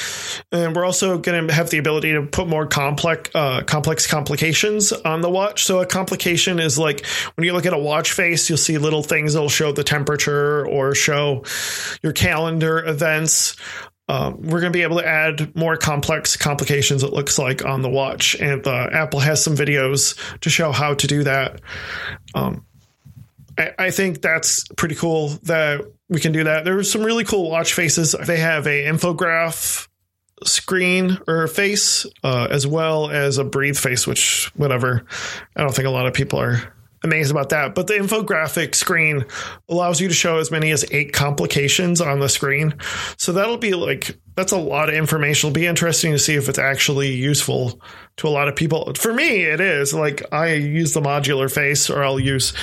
And 0.51 0.75
we're 0.75 0.83
also 0.83 1.17
going 1.17 1.47
to 1.47 1.53
have 1.53 1.69
the 1.69 1.77
ability 1.77 2.11
to 2.13 2.23
put 2.23 2.47
more 2.49 2.67
complex 2.67 3.29
uh, 3.33 3.61
complex 3.61 4.07
complications 4.07 4.91
on 4.91 5.21
the 5.21 5.29
watch. 5.29 5.63
So 5.63 5.79
a 5.79 5.85
complication 5.85 6.59
is 6.59 6.77
like 6.77 7.05
when 7.35 7.45
you 7.45 7.53
look 7.53 7.65
at 7.65 7.73
a 7.73 7.77
watch 7.77 8.11
face, 8.11 8.49
you'll 8.49 8.57
see 8.57 8.77
little 8.77 9.03
things 9.03 9.33
that'll 9.33 9.47
show 9.47 9.71
the 9.71 9.85
temperature 9.85 10.67
or 10.67 10.93
show 10.95 11.45
your 12.03 12.11
calendar 12.11 12.85
events. 12.85 13.55
Um, 14.07 14.41
we're 14.41 14.59
going 14.59 14.73
to 14.73 14.77
be 14.77 14.83
able 14.83 14.97
to 14.97 15.07
add 15.07 15.55
more 15.55 15.77
complex 15.77 16.35
complications, 16.35 17.03
it 17.03 17.13
looks 17.13 17.39
like, 17.39 17.65
on 17.65 17.81
the 17.81 17.89
watch. 17.89 18.35
And 18.35 18.67
uh, 18.67 18.89
Apple 18.91 19.19
has 19.21 19.41
some 19.41 19.55
videos 19.55 20.19
to 20.41 20.49
show 20.49 20.71
how 20.71 20.93
to 20.95 21.07
do 21.07 21.23
that. 21.23 21.61
Um, 22.35 22.65
I, 23.57 23.91
think 23.91 24.21
that's 24.21 24.67
pretty 24.69 24.95
cool 24.95 25.29
that 25.43 25.81
we 26.09 26.19
can 26.19 26.31
do 26.31 26.43
that. 26.43 26.65
There 26.65 26.75
There's 26.75 26.91
some 26.91 27.03
really 27.03 27.23
cool 27.23 27.49
watch 27.49 27.73
faces. 27.73 28.15
They 28.25 28.37
have 28.37 28.67
a 28.67 28.85
infograph 28.85 29.87
screen 30.43 31.17
or 31.27 31.47
face, 31.47 32.05
uh, 32.23 32.47
as 32.49 32.67
well 32.67 33.09
as 33.09 33.37
a 33.37 33.43
breathe 33.43 33.77
face, 33.77 34.05
which 34.05 34.51
whatever. 34.55 35.05
I 35.55 35.61
don't 35.61 35.73
think 35.73 35.87
a 35.87 35.91
lot 35.91 36.05
of 36.05 36.13
people 36.13 36.39
are 36.39 36.73
amazed 37.05 37.31
about 37.31 37.49
that. 37.49 37.75
But 37.75 37.87
the 37.87 37.93
infographic 37.93 38.75
screen 38.75 39.25
allows 39.69 40.01
you 40.01 40.09
to 40.09 40.13
show 40.13 40.39
as 40.39 40.51
many 40.51 40.71
as 40.71 40.83
eight 40.91 41.13
complications 41.13 42.01
on 42.01 42.19
the 42.19 42.27
screen. 42.27 42.75
So 43.17 43.31
that'll 43.31 43.57
be 43.57 43.73
like 43.73 44.17
that's 44.35 44.51
a 44.51 44.57
lot 44.57 44.89
of 44.89 44.95
information. 44.95 45.47
It'll 45.47 45.55
be 45.55 45.67
interesting 45.67 46.11
to 46.11 46.19
see 46.19 46.35
if 46.35 46.49
it's 46.49 46.59
actually 46.59 47.11
useful 47.11 47.79
to 48.17 48.27
a 48.27 48.29
lot 48.29 48.49
of 48.49 48.55
people. 48.55 48.93
For 48.95 49.13
me, 49.13 49.43
it 49.43 49.61
is. 49.61 49.93
Like 49.93 50.33
I 50.33 50.53
use 50.53 50.93
the 50.93 51.01
modular 51.01 51.51
face 51.51 51.89
or 51.89 52.03
I'll 52.03 52.19
use 52.19 52.53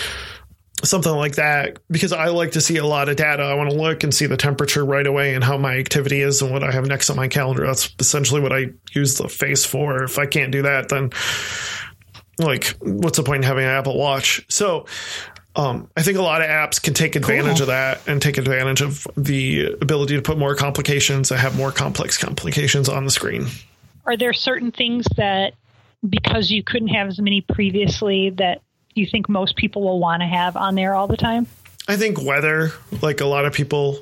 something 0.84 1.12
like 1.12 1.36
that 1.36 1.78
because 1.90 2.12
I 2.12 2.26
like 2.28 2.52
to 2.52 2.60
see 2.60 2.76
a 2.76 2.86
lot 2.86 3.08
of 3.08 3.16
data. 3.16 3.42
I 3.42 3.54
want 3.54 3.70
to 3.70 3.76
look 3.76 4.02
and 4.02 4.12
see 4.14 4.26
the 4.26 4.36
temperature 4.36 4.84
right 4.84 5.06
away 5.06 5.34
and 5.34 5.44
how 5.44 5.56
my 5.56 5.76
activity 5.76 6.20
is 6.20 6.42
and 6.42 6.50
what 6.50 6.64
I 6.64 6.72
have 6.72 6.86
next 6.86 7.10
on 7.10 7.16
my 7.16 7.28
calendar. 7.28 7.66
That's 7.66 7.94
essentially 7.98 8.40
what 8.40 8.52
I 8.52 8.70
use 8.92 9.16
the 9.18 9.28
face 9.28 9.64
for. 9.64 10.02
If 10.02 10.18
I 10.18 10.26
can't 10.26 10.52
do 10.52 10.62
that, 10.62 10.88
then 10.88 11.10
like 12.38 12.76
what's 12.80 13.16
the 13.16 13.22
point 13.22 13.44
in 13.44 13.48
having 13.48 13.64
an 13.64 13.70
Apple 13.70 13.96
Watch? 13.96 14.44
So 14.48 14.86
um, 15.54 15.90
I 15.96 16.02
think 16.02 16.18
a 16.18 16.22
lot 16.22 16.40
of 16.40 16.48
apps 16.48 16.82
can 16.82 16.94
take 16.94 17.14
advantage 17.14 17.58
cool. 17.58 17.62
of 17.62 17.66
that 17.68 18.00
and 18.08 18.20
take 18.20 18.38
advantage 18.38 18.80
of 18.80 19.06
the 19.16 19.76
ability 19.80 20.16
to 20.16 20.22
put 20.22 20.38
more 20.38 20.54
complications 20.54 21.30
and 21.30 21.38
have 21.38 21.56
more 21.56 21.70
complex 21.70 22.16
complications 22.18 22.88
on 22.88 23.04
the 23.04 23.10
screen. 23.10 23.46
Are 24.06 24.16
there 24.16 24.32
certain 24.32 24.72
things 24.72 25.06
that, 25.16 25.52
because 26.08 26.50
you 26.50 26.64
couldn't 26.64 26.88
have 26.88 27.08
as 27.08 27.20
many 27.20 27.42
previously, 27.42 28.30
that 28.30 28.62
you 28.94 29.06
think 29.06 29.28
most 29.28 29.56
people 29.56 29.82
will 29.82 30.00
want 30.00 30.20
to 30.20 30.26
have 30.26 30.56
on 30.56 30.75
there 30.75 30.94
all 30.94 31.06
the 31.06 31.16
time? 31.16 31.46
I 31.88 31.96
think 31.96 32.22
weather, 32.22 32.72
like 33.00 33.20
a 33.20 33.26
lot 33.26 33.44
of 33.44 33.52
people 33.52 33.99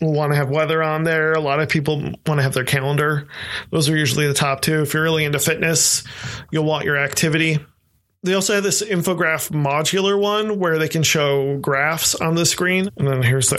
will 0.00 0.12
want 0.12 0.32
to 0.32 0.36
have 0.36 0.48
weather 0.48 0.82
on 0.82 1.04
there. 1.04 1.32
A 1.32 1.40
lot 1.40 1.60
of 1.60 1.68
people 1.68 2.00
want 2.00 2.38
to 2.38 2.42
have 2.42 2.54
their 2.54 2.64
calendar. 2.64 3.28
Those 3.70 3.88
are 3.88 3.96
usually 3.96 4.26
the 4.26 4.34
top 4.34 4.62
two. 4.62 4.82
If 4.82 4.94
you're 4.94 5.02
really 5.02 5.24
into 5.24 5.38
fitness, 5.38 6.04
you'll 6.50 6.64
want 6.64 6.84
your 6.84 6.96
activity. 6.96 7.58
They 8.22 8.34
also 8.34 8.54
have 8.54 8.62
this 8.62 8.82
infograph 8.82 9.50
modular 9.50 10.18
one 10.20 10.58
where 10.58 10.78
they 10.78 10.88
can 10.88 11.02
show 11.02 11.58
graphs 11.58 12.14
on 12.14 12.34
the 12.34 12.44
screen. 12.44 12.88
And 12.96 13.08
then 13.08 13.22
here's 13.22 13.50
the 13.50 13.56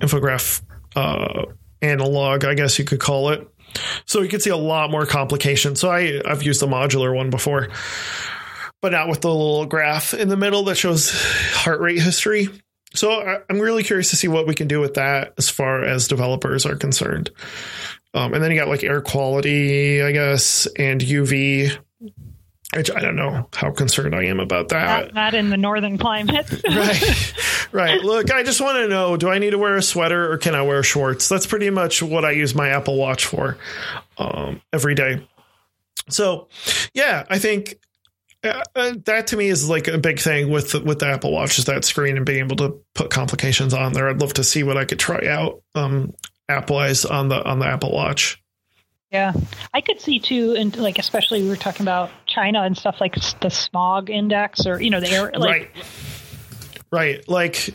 infograph 0.00 0.62
uh, 0.96 1.44
analog, 1.82 2.44
I 2.44 2.54
guess 2.54 2.78
you 2.78 2.84
could 2.84 3.00
call 3.00 3.30
it. 3.30 3.46
So 4.04 4.20
you 4.20 4.28
can 4.28 4.40
see 4.40 4.50
a 4.50 4.56
lot 4.56 4.90
more 4.90 5.06
complications. 5.06 5.80
So 5.80 5.90
I, 5.90 6.20
I've 6.24 6.42
used 6.42 6.60
the 6.60 6.66
modular 6.66 7.14
one 7.14 7.30
before, 7.30 7.68
but 8.80 8.92
not 8.92 9.08
with 9.08 9.20
the 9.20 9.28
little 9.28 9.66
graph 9.66 10.14
in 10.14 10.28
the 10.28 10.36
middle 10.36 10.64
that 10.64 10.76
shows 10.76 11.10
heart 11.54 11.80
rate 11.80 12.00
history. 12.00 12.48
So 12.94 13.42
I'm 13.48 13.60
really 13.60 13.84
curious 13.84 14.10
to 14.10 14.16
see 14.16 14.28
what 14.28 14.46
we 14.46 14.54
can 14.54 14.66
do 14.66 14.80
with 14.80 14.94
that 14.94 15.34
as 15.38 15.48
far 15.48 15.84
as 15.84 16.08
developers 16.08 16.66
are 16.66 16.76
concerned. 16.76 17.30
Um, 18.14 18.34
and 18.34 18.42
then 18.42 18.50
you 18.50 18.58
got 18.58 18.68
like 18.68 18.82
air 18.82 19.00
quality, 19.00 20.02
I 20.02 20.12
guess, 20.12 20.66
and 20.76 21.00
UV. 21.00 21.76
Which 22.74 22.88
I 22.88 23.00
don't 23.00 23.16
know 23.16 23.48
how 23.52 23.72
concerned 23.72 24.14
I 24.14 24.26
am 24.26 24.38
about 24.38 24.68
that. 24.68 25.06
Not, 25.06 25.14
not 25.14 25.34
in 25.34 25.50
the 25.50 25.56
northern 25.56 25.98
climate. 25.98 26.48
right. 26.68 27.34
Right. 27.72 28.00
Look, 28.00 28.32
I 28.32 28.44
just 28.44 28.60
want 28.60 28.76
to 28.78 28.88
know 28.88 29.16
do 29.16 29.28
I 29.28 29.38
need 29.38 29.50
to 29.50 29.58
wear 29.58 29.76
a 29.76 29.82
sweater 29.82 30.30
or 30.30 30.38
can 30.38 30.54
I 30.54 30.62
wear 30.62 30.82
shorts? 30.84 31.28
That's 31.28 31.46
pretty 31.46 31.70
much 31.70 32.00
what 32.00 32.24
I 32.24 32.30
use 32.30 32.54
my 32.54 32.68
Apple 32.68 32.96
Watch 32.96 33.26
for 33.26 33.58
um, 34.18 34.62
every 34.72 34.94
day. 34.94 35.26
So, 36.08 36.48
yeah, 36.94 37.24
I 37.28 37.38
think 37.40 37.76
uh, 38.42 38.62
uh, 38.74 38.94
that 39.04 39.28
to 39.28 39.36
me 39.36 39.48
is 39.48 39.68
like 39.68 39.88
a 39.88 39.98
big 39.98 40.18
thing 40.18 40.50
with 40.50 40.74
with 40.74 41.00
the 41.00 41.06
Apple 41.06 41.32
Watch 41.32 41.58
is 41.58 41.66
that 41.66 41.84
screen 41.84 42.16
and 42.16 42.24
being 42.24 42.40
able 42.40 42.56
to 42.56 42.80
put 42.94 43.10
complications 43.10 43.74
on 43.74 43.92
there. 43.92 44.08
I'd 44.08 44.20
love 44.20 44.34
to 44.34 44.44
see 44.44 44.62
what 44.62 44.76
I 44.76 44.84
could 44.84 44.98
try 44.98 45.26
out 45.26 45.62
um, 45.74 46.14
app 46.48 46.70
wise 46.70 47.04
on 47.04 47.28
the 47.28 47.42
on 47.44 47.58
the 47.58 47.66
Apple 47.66 47.92
Watch. 47.92 48.42
Yeah, 49.10 49.32
I 49.74 49.80
could 49.80 50.00
see 50.00 50.20
too, 50.20 50.54
and 50.54 50.74
like 50.76 50.98
especially 50.98 51.42
we 51.42 51.48
were 51.48 51.56
talking 51.56 51.82
about 51.82 52.10
China 52.26 52.62
and 52.62 52.78
stuff 52.78 52.96
like 53.00 53.16
the 53.40 53.50
smog 53.50 54.08
index 54.08 54.66
or 54.66 54.80
you 54.80 54.88
know 54.88 55.00
the 55.00 55.10
air. 55.10 55.32
Like, 55.34 55.50
right, 55.50 55.70
right. 56.90 57.28
Like 57.28 57.74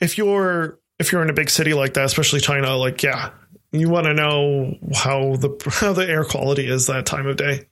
if 0.00 0.18
you're 0.18 0.78
if 0.98 1.12
you're 1.12 1.22
in 1.22 1.30
a 1.30 1.34
big 1.34 1.48
city 1.48 1.72
like 1.72 1.94
that, 1.94 2.04
especially 2.04 2.40
China, 2.40 2.76
like 2.76 3.02
yeah, 3.02 3.30
you 3.72 3.88
want 3.88 4.06
to 4.06 4.14
know 4.14 4.76
how 4.94 5.36
the 5.36 5.56
how 5.80 5.92
the 5.92 6.06
air 6.06 6.24
quality 6.24 6.66
is 6.66 6.88
that 6.88 7.06
time 7.06 7.26
of 7.26 7.36
day. 7.36 7.66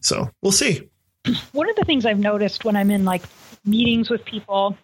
So 0.00 0.30
we'll 0.42 0.52
see. 0.52 0.88
One 1.52 1.68
of 1.68 1.76
the 1.76 1.84
things 1.84 2.06
I've 2.06 2.18
noticed 2.18 2.64
when 2.64 2.76
I'm 2.76 2.90
in 2.90 3.04
like 3.04 3.22
meetings 3.64 4.08
with 4.08 4.24
people 4.24 4.76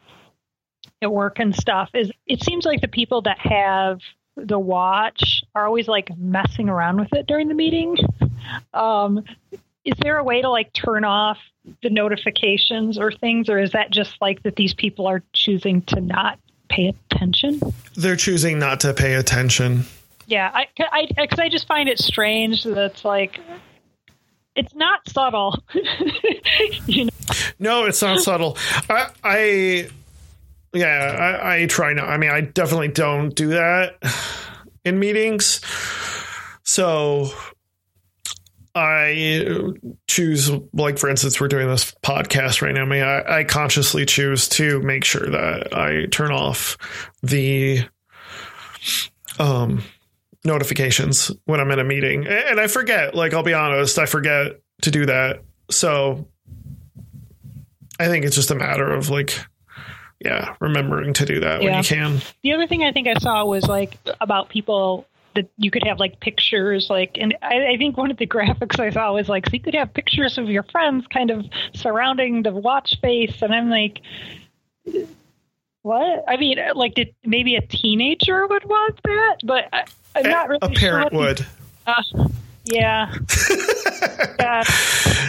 at 1.01 1.13
work 1.13 1.39
and 1.39 1.55
stuff 1.55 1.91
is 1.95 2.11
it 2.27 2.43
seems 2.43 2.65
like 2.65 2.81
the 2.81 2.89
people 2.89 3.23
that 3.23 3.39
have 3.39 4.01
the 4.37 4.59
watch 4.59 5.45
are 5.55 5.67
always 5.67 5.89
like 5.89 6.17
messing 6.19 6.69
around 6.69 6.99
with 6.99 7.13
it 7.13 7.27
during 7.27 7.49
the 7.49 7.55
meeting. 7.55 7.97
Um, 8.73 9.25
is 9.85 9.95
there 10.03 10.19
a 10.19 10.25
way 10.25 10.43
to 10.43 10.49
like 10.49 10.73
turn 10.73 11.05
off 11.05 11.39
the 11.83 11.91
notifications 11.91 12.99
or 12.99 13.13
things, 13.13 13.49
or 13.49 13.59
is 13.59 13.73
that 13.73 13.91
just 13.91 14.17
like 14.21 14.43
that 14.43 14.57
these 14.57 14.75
people 14.75 15.07
are 15.07 15.23
choosing 15.33 15.83
to 15.83 16.01
not 16.01 16.39
pay 16.69 16.89
attention? 16.89 17.61
They're 17.95 18.17
choosing 18.17 18.59
not 18.59 18.81
to 18.81 18.93
pay 18.93 19.15
attention. 19.15 19.85
Yeah, 20.27 20.51
I, 20.55 20.67
I, 20.91 21.07
because 21.17 21.39
I 21.39 21.49
just 21.49 21.67
find 21.69 21.89
it 21.89 21.99
strange 21.99 22.65
that 22.65 22.79
it's 22.79 23.05
like 23.05 23.41
it's 24.57 24.75
not 24.75 25.09
subtle. 25.09 25.63
you 26.87 27.07
know? 27.07 27.11
No, 27.59 27.85
it's 27.87 28.03
not 28.03 28.21
subtle. 28.21 28.57
I, 28.89 29.09
I 29.23 29.89
yeah, 30.73 31.39
I, 31.43 31.63
I 31.63 31.67
try 31.67 31.93
not. 31.93 32.09
I 32.09 32.19
mean, 32.19 32.31
I 32.31 32.41
definitely 32.43 32.89
don't 32.89 33.35
do 33.35 33.49
that 33.49 33.97
in 34.85 34.99
meetings. 34.99 35.61
So 36.65 37.31
I 38.75 39.73
choose, 40.09 40.51
like, 40.73 40.99
for 40.99 41.09
instance, 41.09 41.41
we're 41.41 41.49
doing 41.49 41.69
this 41.69 41.95
podcast 42.03 42.61
right 42.61 42.75
now. 42.75 42.83
I 42.83 42.87
mean, 42.87 43.03
I, 43.03 43.39
I 43.39 43.45
consciously 43.45 44.05
choose 44.05 44.49
to 44.51 44.81
make 44.83 45.05
sure 45.05 45.31
that 45.31 45.77
I 45.77 46.07
turn 46.07 46.33
off 46.33 46.77
the 47.23 47.87
um 49.39 49.83
notifications 50.45 51.31
when 51.45 51.61
I'm 51.61 51.71
in 51.71 51.79
a 51.79 51.85
meeting. 51.85 52.27
And 52.27 52.61
I 52.61 52.67
forget, 52.67 53.15
like, 53.15 53.35
I'll 53.35 53.43
be 53.43 53.55
honest, 53.55 53.99
I 53.99 54.07
forget 54.07 54.61
to 54.83 54.91
do 54.91 55.07
that. 55.07 55.43
So 55.71 56.27
I 57.99 58.07
think 58.09 58.25
it's 58.25 58.37
just 58.37 58.51
a 58.51 58.55
matter 58.55 58.93
of 58.93 59.09
like, 59.09 59.39
yeah, 60.21 60.55
remembering 60.61 61.13
to 61.15 61.25
do 61.25 61.41
that 61.41 61.63
yeah. 61.63 61.71
when 61.71 61.79
you 61.79 61.85
can. 61.85 62.21
The 62.43 62.53
other 62.53 62.67
thing 62.67 62.83
I 62.83 62.93
think 62.93 63.09
I 63.09 63.15
saw 63.15 63.45
was 63.45 63.67
like 63.67 63.99
about 64.21 64.49
people 64.49 65.07
that 65.35 65.49
you 65.57 65.71
could 65.71 65.85
have 65.85 65.99
like 65.99 66.21
pictures, 66.21 66.89
like, 66.89 67.17
and 67.21 67.37
I, 67.43 67.73
I, 67.73 67.77
think 67.77 67.97
one 67.97 68.11
of 68.11 68.17
the 68.19 68.27
graphics 68.27 68.79
I 68.79 68.91
saw 68.91 69.13
was 69.13 69.29
like, 69.29 69.47
so 69.47 69.53
you 69.53 69.61
could 69.61 69.75
have 69.75 69.93
pictures 69.93 70.39
of 70.39 70.49
your 70.49 70.63
friends 70.65 71.07
kind 71.09 71.31
of 71.31 71.45
surrounding 71.75 72.43
the 72.43 72.53
watch 72.53 73.01
face. 73.01 73.43
And 73.43 73.55
I'm 73.55 73.69
like, 73.69 74.01
what? 75.85 76.25
I 76.27 76.39
mean, 76.39 76.59
like, 76.75 76.95
did 76.95 77.15
maybe 77.25 77.57
a 77.57 77.61
teenager 77.61 78.47
would 78.47 78.65
want 78.65 79.03
that, 79.05 79.37
but 79.45 79.69
I, 79.71 79.85
am 80.17 80.31
not 80.31 80.49
really 80.49 80.59
a 80.63 80.71
parent 80.71 81.13
sure 81.13 81.21
would. 81.21 81.47
Uh, 81.87 82.29
yeah. 82.65 83.15
yeah. 84.41 84.65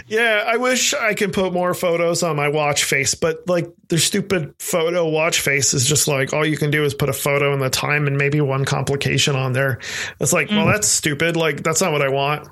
Yeah, 0.08 0.46
I 0.48 0.56
wish 0.56 0.94
I 0.94 1.14
could 1.14 1.34
put 1.34 1.52
more 1.52 1.74
photos 1.74 2.24
on 2.24 2.38
my 2.38 2.48
watch 2.48 2.86
face, 2.86 3.16
but 3.16 3.48
like 3.50 3.68
their 3.90 4.00
stupid 4.00 4.54
photo 4.60 5.10
watch 5.10 5.42
face 5.42 5.74
is 5.74 5.86
just 5.86 6.08
like 6.08 6.32
all 6.32 6.46
you 6.46 6.56
can 6.56 6.72
do 6.72 6.86
is 6.86 6.94
put 6.94 7.10
a 7.10 7.14
photo 7.14 7.52
and 7.52 7.62
the 7.62 7.70
time 7.70 8.08
and 8.08 8.18
maybe 8.18 8.40
one 8.40 8.64
complication 8.64 9.36
on 9.36 9.52
there. 9.52 9.80
It's 10.22 10.32
like, 10.32 10.48
mm. 10.48 10.56
well, 10.56 10.68
that's 10.68 10.88
stupid. 10.88 11.36
Like 11.36 11.64
that's 11.64 11.82
not 11.82 11.92
what 11.92 12.02
I 12.02 12.10
want. 12.10 12.48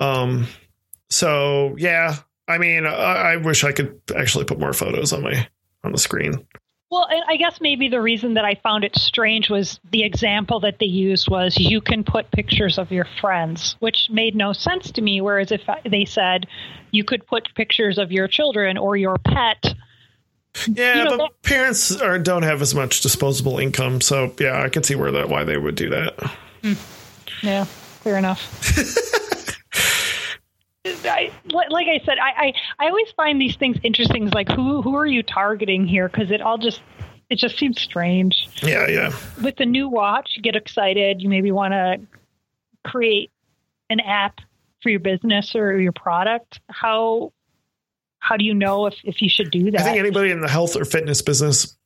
Um 0.00 0.48
so 1.10 1.76
yeah, 1.78 2.16
I 2.48 2.58
mean, 2.58 2.86
I, 2.86 3.34
I 3.34 3.36
wish 3.36 3.62
I 3.62 3.70
could 3.70 4.00
actually 4.16 4.46
put 4.46 4.58
more 4.58 4.72
photos 4.72 5.12
on 5.12 5.22
my 5.22 5.46
on 5.84 5.92
the 5.92 5.98
screen. 5.98 6.44
Well, 6.90 7.06
and 7.08 7.22
I 7.28 7.36
guess 7.36 7.60
maybe 7.60 7.88
the 7.88 8.00
reason 8.00 8.34
that 8.34 8.44
I 8.44 8.56
found 8.56 8.82
it 8.82 8.96
strange 8.96 9.48
was 9.48 9.78
the 9.92 10.02
example 10.02 10.58
that 10.60 10.80
they 10.80 10.86
used 10.86 11.30
was 11.30 11.56
you 11.56 11.80
can 11.80 12.02
put 12.02 12.32
pictures 12.32 12.78
of 12.78 12.90
your 12.90 13.06
friends, 13.20 13.76
which 13.78 14.08
made 14.10 14.34
no 14.34 14.52
sense 14.52 14.90
to 14.92 15.00
me. 15.00 15.20
Whereas 15.20 15.52
if 15.52 15.62
they 15.88 16.04
said 16.04 16.48
you 16.90 17.04
could 17.04 17.24
put 17.28 17.54
pictures 17.54 17.96
of 17.96 18.10
your 18.10 18.26
children 18.26 18.76
or 18.76 18.96
your 18.96 19.18
pet. 19.18 19.74
Yeah, 20.66 20.98
you 20.98 21.04
know, 21.04 21.10
but 21.10 21.16
that, 21.18 21.42
parents 21.42 22.00
are, 22.00 22.18
don't 22.18 22.42
have 22.42 22.60
as 22.60 22.74
much 22.74 23.02
disposable 23.02 23.60
income, 23.60 24.00
so 24.00 24.34
yeah, 24.40 24.60
I 24.60 24.68
can 24.68 24.82
see 24.82 24.96
where 24.96 25.12
that 25.12 25.28
why 25.28 25.44
they 25.44 25.56
would 25.56 25.76
do 25.76 25.90
that. 25.90 26.14
Hmm. 26.62 26.72
Yeah, 27.40 27.64
fair 28.02 28.18
enough. 28.18 28.66
I, 31.04 31.30
like 31.52 31.86
I 31.88 32.04
said, 32.04 32.18
I, 32.18 32.46
I, 32.46 32.52
I 32.78 32.88
always 32.88 33.10
find 33.16 33.40
these 33.40 33.56
things 33.56 33.76
interesting. 33.82 34.24
It's 34.24 34.34
like 34.34 34.50
who 34.50 34.82
who 34.82 34.96
are 34.96 35.06
you 35.06 35.22
targeting 35.22 35.86
here? 35.86 36.08
Because 36.08 36.30
it 36.30 36.40
all 36.40 36.58
just 36.58 36.80
it 37.28 37.38
just 37.38 37.58
seems 37.58 37.80
strange. 37.80 38.48
Yeah, 38.62 38.88
yeah. 38.88 39.12
With 39.42 39.56
the 39.56 39.66
new 39.66 39.88
watch, 39.88 40.32
you 40.36 40.42
get 40.42 40.56
excited. 40.56 41.22
You 41.22 41.28
maybe 41.28 41.52
want 41.52 41.72
to 41.72 42.00
create 42.84 43.30
an 43.88 44.00
app 44.00 44.40
for 44.82 44.88
your 44.90 45.00
business 45.00 45.54
or 45.54 45.78
your 45.78 45.92
product. 45.92 46.60
How 46.68 47.32
how 48.18 48.36
do 48.36 48.44
you 48.44 48.54
know 48.54 48.86
if, 48.86 48.94
if 49.04 49.22
you 49.22 49.28
should 49.28 49.50
do 49.50 49.70
that? 49.70 49.80
I 49.80 49.84
think 49.84 49.98
anybody 49.98 50.30
in 50.30 50.40
the 50.40 50.48
health 50.48 50.76
or 50.76 50.84
fitness 50.84 51.22
business 51.22 51.76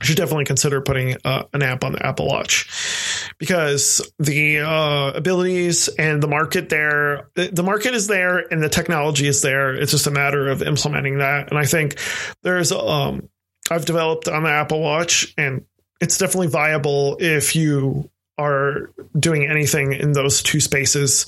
should 0.00 0.16
definitely 0.16 0.44
consider 0.44 0.80
putting 0.80 1.16
uh, 1.24 1.44
an 1.52 1.62
app 1.62 1.84
on 1.84 1.92
the 1.92 2.04
Apple 2.04 2.26
Watch 2.26 3.34
because 3.38 4.00
the 4.18 4.60
uh, 4.60 5.12
abilities 5.14 5.88
and 5.88 6.22
the 6.22 6.28
market 6.28 6.68
there, 6.70 7.28
the 7.34 7.62
market 7.62 7.94
is 7.94 8.06
there 8.06 8.38
and 8.38 8.62
the 8.62 8.68
technology 8.68 9.26
is 9.26 9.42
there. 9.42 9.74
It's 9.74 9.92
just 9.92 10.06
a 10.06 10.10
matter 10.10 10.48
of 10.48 10.62
implementing 10.62 11.18
that. 11.18 11.50
And 11.50 11.58
I 11.58 11.66
think 11.66 11.98
there's, 12.42 12.72
um, 12.72 13.28
I've 13.70 13.84
developed 13.84 14.28
on 14.28 14.42
the 14.42 14.50
Apple 14.50 14.80
Watch 14.80 15.34
and 15.36 15.64
it's 16.00 16.18
definitely 16.18 16.48
viable 16.48 17.16
if 17.20 17.54
you 17.54 18.10
are 18.38 18.90
doing 19.18 19.46
anything 19.46 19.92
in 19.92 20.12
those 20.12 20.42
two 20.42 20.60
spaces. 20.60 21.26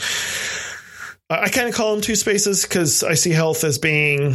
I 1.31 1.49
kind 1.49 1.69
of 1.69 1.75
call 1.75 1.93
them 1.93 2.03
two 2.03 2.17
spaces 2.17 2.63
because 2.63 3.03
I 3.03 3.15
see 3.15 3.31
health 3.31 3.63
as 3.65 3.79
being 3.79 4.35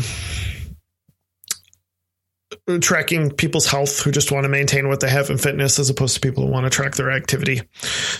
tracking 2.77 3.31
people's 3.31 3.65
health 3.65 4.01
who 4.01 4.11
just 4.11 4.31
want 4.31 4.43
to 4.43 4.49
maintain 4.49 4.87
what 4.87 4.99
they 4.99 5.09
have 5.09 5.31
in 5.31 5.39
fitness 5.39 5.79
as 5.79 5.89
opposed 5.89 6.13
to 6.15 6.21
people 6.21 6.45
who 6.45 6.51
want 6.51 6.65
to 6.65 6.69
track 6.69 6.95
their 6.95 7.11
activity. 7.11 7.61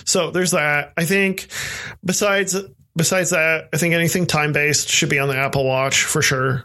So 0.04 0.32
there's 0.32 0.50
that. 0.50 0.92
I 0.96 1.04
think 1.04 1.46
besides 2.04 2.56
besides 2.96 3.30
that, 3.30 3.68
I 3.72 3.76
think 3.76 3.94
anything 3.94 4.26
time 4.26 4.52
based 4.52 4.88
should 4.88 5.08
be 5.10 5.18
on 5.18 5.28
the 5.28 5.36
Apple 5.36 5.64
Watch 5.64 6.04
for 6.04 6.22
sure. 6.22 6.64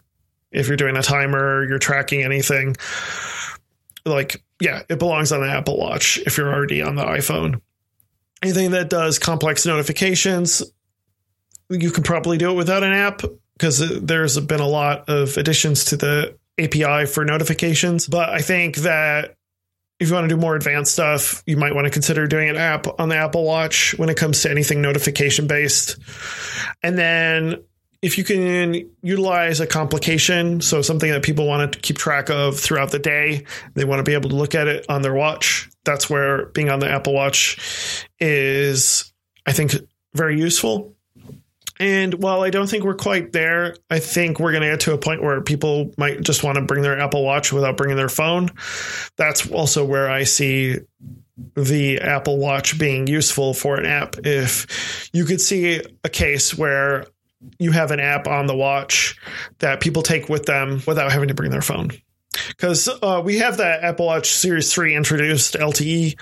If 0.51 0.67
you're 0.67 0.77
doing 0.77 0.95
a 0.95 1.03
timer, 1.03 1.65
you're 1.65 1.79
tracking 1.79 2.23
anything, 2.23 2.77
like, 4.05 4.41
yeah, 4.61 4.83
it 4.89 4.99
belongs 4.99 5.31
on 5.31 5.41
the 5.41 5.49
Apple 5.49 5.77
Watch 5.77 6.17
if 6.25 6.37
you're 6.37 6.53
already 6.53 6.81
on 6.81 6.95
the 6.95 7.03
iPhone. 7.03 7.61
Anything 8.41 8.71
that 8.71 8.89
does 8.89 9.19
complex 9.19 9.65
notifications, 9.65 10.63
you 11.69 11.91
can 11.91 12.03
probably 12.03 12.37
do 12.37 12.51
it 12.51 12.55
without 12.55 12.83
an 12.83 12.93
app 12.93 13.21
because 13.57 13.79
there's 14.01 14.39
been 14.39 14.59
a 14.59 14.67
lot 14.67 15.09
of 15.09 15.37
additions 15.37 15.85
to 15.85 15.97
the 15.97 16.37
API 16.59 17.05
for 17.05 17.25
notifications. 17.25 18.07
But 18.07 18.29
I 18.29 18.39
think 18.39 18.77
that 18.77 19.35
if 19.99 20.09
you 20.09 20.13
want 20.13 20.29
to 20.29 20.35
do 20.35 20.39
more 20.39 20.55
advanced 20.55 20.93
stuff, 20.93 21.41
you 21.45 21.57
might 21.57 21.73
want 21.73 21.85
to 21.85 21.91
consider 21.91 22.27
doing 22.27 22.49
an 22.49 22.57
app 22.57 22.87
on 22.99 23.09
the 23.09 23.15
Apple 23.15 23.45
Watch 23.45 23.97
when 23.97 24.09
it 24.09 24.17
comes 24.17 24.41
to 24.41 24.51
anything 24.51 24.81
notification 24.81 25.47
based. 25.47 25.97
And 26.83 26.97
then 26.97 27.63
if 28.01 28.17
you 28.17 28.23
can 28.23 28.89
utilize 29.01 29.61
a 29.61 29.67
complication, 29.67 30.61
so 30.61 30.81
something 30.81 31.09
that 31.11 31.23
people 31.23 31.47
want 31.47 31.73
to 31.73 31.79
keep 31.79 31.97
track 31.97 32.29
of 32.29 32.59
throughout 32.59 32.91
the 32.91 32.99
day, 32.99 33.45
they 33.73 33.85
want 33.85 33.99
to 33.99 34.03
be 34.03 34.13
able 34.13 34.29
to 34.29 34.35
look 34.35 34.53
at 34.53 34.67
it 34.67 34.85
on 34.89 35.01
their 35.01 35.13
watch. 35.13 35.69
That's 35.85 36.09
where 36.09 36.47
being 36.47 36.69
on 36.69 36.79
the 36.79 36.89
Apple 36.89 37.13
Watch 37.13 38.05
is, 38.19 39.11
I 39.45 39.53
think, 39.53 39.73
very 40.13 40.37
useful. 40.37 40.94
And 41.79 42.13
while 42.15 42.41
I 42.41 42.49
don't 42.49 42.69
think 42.69 42.83
we're 42.83 42.95
quite 42.95 43.33
there, 43.33 43.75
I 43.89 43.99
think 43.99 44.39
we're 44.39 44.51
going 44.51 44.63
to 44.63 44.69
get 44.69 44.79
to 44.81 44.93
a 44.93 44.97
point 44.97 45.21
where 45.21 45.41
people 45.41 45.91
might 45.97 46.21
just 46.21 46.43
want 46.43 46.55
to 46.55 46.61
bring 46.61 46.81
their 46.81 46.99
Apple 46.99 47.23
Watch 47.23 47.51
without 47.51 47.75
bringing 47.75 47.97
their 47.97 48.09
phone. 48.09 48.49
That's 49.17 49.49
also 49.51 49.83
where 49.83 50.09
I 50.09 50.23
see 50.23 50.79
the 51.55 51.99
Apple 51.99 52.37
Watch 52.37 52.79
being 52.79 53.07
useful 53.07 53.53
for 53.53 53.75
an 53.77 53.85
app. 53.85 54.15
If 54.23 55.09
you 55.11 55.25
could 55.25 55.41
see 55.41 55.81
a 56.03 56.09
case 56.09 56.57
where 56.57 57.07
you 57.59 57.71
have 57.71 57.91
an 57.91 57.99
app 57.99 58.27
on 58.27 58.47
the 58.47 58.55
watch 58.55 59.19
that 59.59 59.81
people 59.81 60.01
take 60.01 60.29
with 60.29 60.45
them 60.45 60.81
without 60.87 61.11
having 61.11 61.27
to 61.27 61.33
bring 61.33 61.51
their 61.51 61.61
phone. 61.61 61.91
Because 62.49 62.87
uh, 62.87 63.21
we 63.23 63.37
have 63.37 63.57
that 63.57 63.83
Apple 63.83 64.07
Watch 64.07 64.31
Series 64.31 64.73
3 64.73 64.95
introduced 64.95 65.55
LTE. 65.55 66.19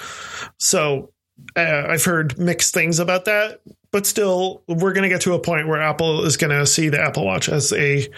So 0.57 1.11
uh, 1.55 1.85
I've 1.89 2.03
heard 2.03 2.37
mixed 2.37 2.73
things 2.73 2.99
about 2.99 3.25
that 3.25 3.61
but 3.93 4.07
still, 4.07 4.63
we're 4.67 4.91
going 4.91 5.03
to 5.03 5.09
get 5.09 5.21
to 5.21 5.33
a 5.33 5.39
point 5.39 5.67
where 5.67 5.79
Apple 5.79 6.25
is 6.25 6.35
going 6.35 6.49
to 6.49 6.65
see 6.65 6.89
the 6.89 6.99
Apple 6.99 7.23
Watch 7.23 7.47
as 7.47 7.71
a 7.73 8.09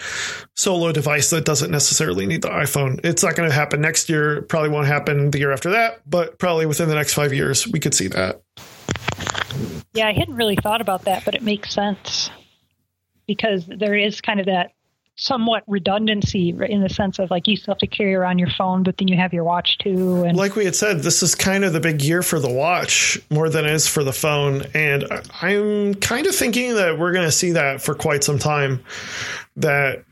solo 0.54 0.90
device 0.90 1.28
that 1.30 1.44
doesn't 1.44 1.70
necessarily 1.70 2.24
need 2.24 2.40
the 2.40 2.48
iPhone. 2.48 2.98
It's 3.04 3.22
not 3.22 3.36
going 3.36 3.46
to 3.46 3.54
happen 3.54 3.82
next 3.82 4.08
year. 4.08 4.40
Probably 4.40 4.70
won't 4.70 4.86
happen 4.86 5.30
the 5.30 5.38
year 5.38 5.52
after 5.52 5.70
that, 5.70 6.00
but 6.08 6.38
probably 6.38 6.64
within 6.64 6.88
the 6.88 6.94
next 6.94 7.12
five 7.12 7.34
years, 7.34 7.68
we 7.68 7.78
could 7.78 7.92
see 7.92 8.08
that. 8.08 8.40
Yeah, 9.92 10.08
I 10.08 10.14
hadn't 10.14 10.36
really 10.36 10.56
thought 10.56 10.80
about 10.80 11.04
that, 11.04 11.26
but 11.26 11.34
it 11.34 11.42
makes 11.42 11.74
sense 11.74 12.30
because 13.26 13.66
there 13.66 13.94
is 13.94 14.22
kind 14.22 14.40
of 14.40 14.46
that 14.46 14.70
somewhat 15.16 15.64
redundancy 15.66 16.54
in 16.68 16.82
the 16.82 16.90
sense 16.90 17.18
of 17.18 17.30
like 17.30 17.48
you 17.48 17.56
still 17.56 17.72
have 17.72 17.78
to 17.78 17.86
carry 17.86 18.14
around 18.14 18.38
your 18.38 18.50
phone, 18.50 18.82
but 18.82 18.98
then 18.98 19.08
you 19.08 19.16
have 19.16 19.32
your 19.32 19.44
watch 19.44 19.78
too. 19.78 20.24
And 20.24 20.36
like 20.36 20.56
we 20.56 20.64
had 20.66 20.76
said, 20.76 21.00
this 21.00 21.22
is 21.22 21.34
kind 21.34 21.64
of 21.64 21.72
the 21.72 21.80
big 21.80 22.02
year 22.02 22.22
for 22.22 22.38
the 22.38 22.50
watch 22.50 23.18
more 23.30 23.48
than 23.48 23.64
it 23.64 23.72
is 23.72 23.88
for 23.88 24.04
the 24.04 24.12
phone. 24.12 24.64
And 24.74 25.06
I'm 25.40 25.94
kind 25.94 26.26
of 26.26 26.34
thinking 26.34 26.74
that 26.74 26.98
we're 26.98 27.12
going 27.12 27.24
to 27.24 27.32
see 27.32 27.52
that 27.52 27.80
for 27.80 27.94
quite 27.94 28.24
some 28.24 28.38
time. 28.38 28.84
That 29.56 30.04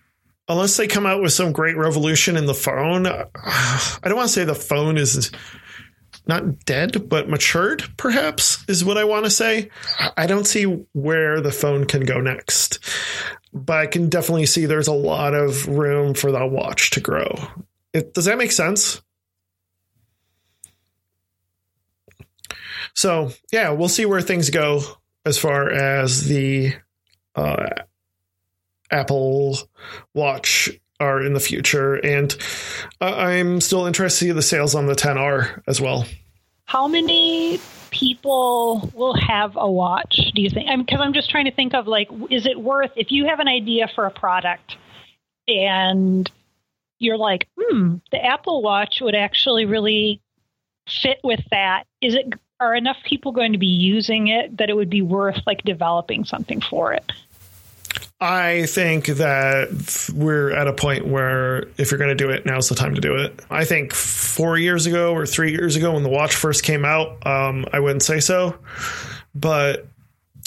unless 0.48 0.78
they 0.78 0.86
come 0.86 1.04
out 1.04 1.20
with 1.20 1.34
some 1.34 1.52
great 1.52 1.76
revolution 1.76 2.36
in 2.36 2.46
the 2.46 2.54
phone, 2.54 3.06
I 3.06 4.00
don't 4.04 4.16
want 4.16 4.28
to 4.28 4.34
say 4.34 4.44
the 4.44 4.54
phone 4.54 4.96
is 4.96 5.30
not 6.26 6.64
dead, 6.64 7.10
but 7.10 7.28
matured, 7.28 7.84
perhaps, 7.98 8.64
is 8.66 8.82
what 8.82 8.96
I 8.96 9.04
want 9.04 9.26
to 9.26 9.30
say. 9.30 9.68
I 10.16 10.26
don't 10.26 10.46
see 10.46 10.64
where 10.94 11.42
the 11.42 11.52
phone 11.52 11.84
can 11.84 12.06
go 12.06 12.18
next 12.22 12.78
but 13.64 13.78
I 13.78 13.86
can 13.86 14.08
definitely 14.08 14.46
see 14.46 14.66
there's 14.66 14.88
a 14.88 14.92
lot 14.92 15.34
of 15.34 15.68
room 15.68 16.14
for 16.14 16.32
that 16.32 16.50
watch 16.50 16.90
to 16.90 17.00
grow. 17.00 17.34
It, 17.92 18.14
does 18.14 18.24
that 18.24 18.38
make 18.38 18.52
sense? 18.52 19.00
So 22.94 23.32
yeah, 23.52 23.70
we'll 23.70 23.88
see 23.88 24.06
where 24.06 24.20
things 24.20 24.50
go 24.50 24.82
as 25.24 25.38
far 25.38 25.70
as 25.70 26.26
the 26.26 26.74
uh, 27.34 27.66
Apple 28.90 29.58
Watch 30.12 30.70
are 31.00 31.20
in 31.20 31.34
the 31.34 31.40
future, 31.40 31.94
and 31.94 32.36
uh, 33.00 33.14
I'm 33.16 33.60
still 33.60 33.86
interested 33.86 34.26
to 34.26 34.26
see 34.26 34.32
the 34.32 34.42
sales 34.42 34.74
on 34.74 34.86
the 34.86 34.94
10R 34.94 35.62
as 35.66 35.80
well. 35.80 36.06
How 36.66 36.88
many 36.88 37.60
people 37.90 38.90
will 38.94 39.14
have 39.14 39.52
a 39.56 39.70
watch 39.70 40.32
do 40.34 40.42
you 40.42 40.50
think? 40.50 40.66
Because 40.86 41.00
I'm, 41.00 41.08
I'm 41.08 41.12
just 41.12 41.30
trying 41.30 41.44
to 41.44 41.52
think 41.52 41.74
of 41.74 41.86
like 41.86 42.08
is 42.30 42.46
it 42.46 42.58
worth 42.58 42.90
if 42.96 43.12
you 43.12 43.26
have 43.26 43.40
an 43.40 43.48
idea 43.48 43.88
for 43.94 44.06
a 44.06 44.10
product 44.10 44.76
and 45.46 46.30
you're 46.98 47.18
like 47.18 47.46
hmm 47.58 47.96
the 48.10 48.24
apple 48.24 48.62
watch 48.62 49.00
would 49.00 49.14
actually 49.14 49.64
really 49.64 50.20
fit 50.88 51.18
with 51.22 51.40
that 51.50 51.84
is 52.00 52.14
it 52.14 52.32
are 52.60 52.74
enough 52.74 52.96
people 53.04 53.32
going 53.32 53.52
to 53.52 53.58
be 53.58 53.66
using 53.66 54.28
it 54.28 54.56
that 54.56 54.70
it 54.70 54.76
would 54.76 54.90
be 54.90 55.02
worth 55.02 55.40
like 55.46 55.62
developing 55.64 56.24
something 56.24 56.60
for 56.60 56.92
it 56.92 57.12
I 58.26 58.64
think 58.64 59.04
that 59.06 60.08
we're 60.14 60.50
at 60.50 60.66
a 60.66 60.72
point 60.72 61.06
where 61.06 61.66
if 61.76 61.90
you're 61.90 61.98
going 61.98 62.08
to 62.08 62.14
do 62.14 62.30
it, 62.30 62.46
now's 62.46 62.70
the 62.70 62.74
time 62.74 62.94
to 62.94 63.00
do 63.02 63.16
it. 63.16 63.38
I 63.50 63.66
think 63.66 63.92
four 63.92 64.56
years 64.56 64.86
ago 64.86 65.12
or 65.12 65.26
three 65.26 65.50
years 65.50 65.76
ago 65.76 65.92
when 65.92 66.04
the 66.04 66.08
watch 66.08 66.34
first 66.34 66.62
came 66.62 66.86
out, 66.86 67.26
um, 67.26 67.66
I 67.70 67.80
wouldn't 67.80 68.02
say 68.02 68.20
so. 68.20 68.58
But 69.34 69.86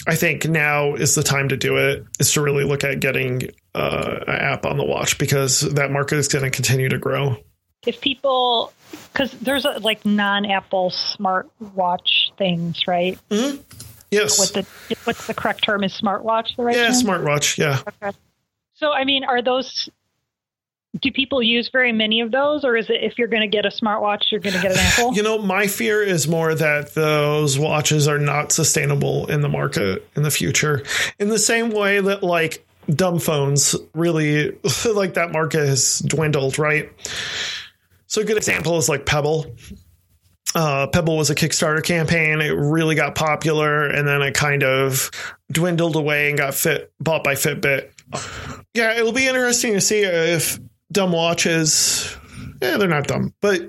I 0.08 0.16
think 0.16 0.48
now 0.48 0.96
is 0.96 1.14
the 1.14 1.22
time 1.22 1.50
to 1.50 1.56
do 1.56 1.76
it, 1.76 2.04
is 2.18 2.32
to 2.32 2.40
really 2.40 2.64
look 2.64 2.82
at 2.82 2.98
getting 2.98 3.52
uh, 3.76 4.24
an 4.26 4.34
app 4.34 4.66
on 4.66 4.76
the 4.76 4.84
watch 4.84 5.16
because 5.16 5.60
that 5.60 5.92
market 5.92 6.18
is 6.18 6.26
going 6.26 6.44
to 6.44 6.50
continue 6.50 6.88
to 6.88 6.98
grow. 6.98 7.36
If 7.86 8.00
people, 8.00 8.72
because 9.12 9.30
there's 9.34 9.64
a, 9.64 9.78
like 9.78 10.04
non 10.04 10.46
Apple 10.46 10.90
smart 10.90 11.48
watch 11.60 12.32
things, 12.36 12.88
right? 12.88 13.16
Mm-hmm. 13.30 13.62
Yes. 14.10 14.38
What 14.38 14.52
the 14.52 14.96
what's 15.04 15.26
the 15.26 15.34
correct 15.34 15.64
term? 15.64 15.84
Is 15.84 15.92
smartwatch 15.92 16.56
the 16.56 16.64
right 16.64 16.76
yeah, 16.76 16.86
term? 16.86 16.94
smartwatch. 16.94 17.58
Yeah. 17.58 17.80
Okay. 18.02 18.16
So 18.74 18.92
I 18.92 19.04
mean, 19.04 19.24
are 19.24 19.42
those? 19.42 19.88
Do 21.00 21.12
people 21.12 21.42
use 21.42 21.68
very 21.70 21.92
many 21.92 22.22
of 22.22 22.30
those, 22.30 22.64
or 22.64 22.74
is 22.74 22.88
it 22.88 23.02
if 23.02 23.18
you're 23.18 23.28
going 23.28 23.42
to 23.42 23.48
get 23.48 23.66
a 23.66 23.68
smartwatch, 23.68 24.30
you're 24.30 24.40
going 24.40 24.56
to 24.56 24.62
get 24.62 24.72
an 24.72 24.78
Apple? 24.80 25.14
You 25.14 25.22
know, 25.22 25.38
my 25.38 25.66
fear 25.66 26.02
is 26.02 26.26
more 26.26 26.54
that 26.54 26.94
those 26.94 27.58
watches 27.58 28.08
are 28.08 28.18
not 28.18 28.52
sustainable 28.52 29.26
in 29.26 29.42
the 29.42 29.48
market 29.48 30.08
in 30.16 30.22
the 30.22 30.30
future. 30.30 30.82
In 31.18 31.28
the 31.28 31.38
same 31.38 31.70
way 31.70 32.00
that 32.00 32.22
like 32.22 32.66
dumb 32.88 33.18
phones 33.18 33.76
really 33.94 34.56
like 34.94 35.14
that 35.14 35.30
market 35.32 35.66
has 35.66 35.98
dwindled, 36.00 36.58
right? 36.58 36.90
So 38.06 38.22
a 38.22 38.24
good 38.24 38.38
example 38.38 38.78
is 38.78 38.88
like 38.88 39.04
Pebble 39.04 39.54
uh, 40.54 40.86
Pebble 40.86 41.16
was 41.16 41.30
a 41.30 41.34
Kickstarter 41.34 41.84
campaign. 41.84 42.40
It 42.40 42.50
really 42.50 42.94
got 42.94 43.14
popular, 43.14 43.86
and 43.86 44.06
then 44.06 44.22
it 44.22 44.34
kind 44.34 44.62
of 44.62 45.10
dwindled 45.52 45.96
away 45.96 46.28
and 46.28 46.38
got 46.38 46.54
fit 46.54 46.92
bought 47.00 47.24
by 47.24 47.34
Fitbit. 47.34 47.90
Yeah, 48.74 48.96
it'll 48.98 49.12
be 49.12 49.26
interesting 49.26 49.74
to 49.74 49.80
see 49.80 50.00
if 50.00 50.58
dumb 50.90 51.12
watches. 51.12 52.16
Yeah, 52.62 52.76
they're 52.76 52.88
not 52.88 53.06
dumb, 53.06 53.34
but 53.40 53.60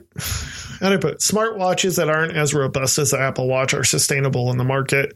how 0.79 0.89
do 0.89 0.95
I 0.95 0.97
put 0.97 1.21
smart 1.21 1.57
watches 1.57 1.97
that 1.97 2.09
aren't 2.09 2.35
as 2.35 2.53
robust 2.53 2.97
as 2.97 3.11
the 3.11 3.19
Apple 3.19 3.47
Watch 3.47 3.73
are 3.73 3.83
sustainable 3.83 4.49
in 4.51 4.57
the 4.57 4.63
market. 4.63 5.13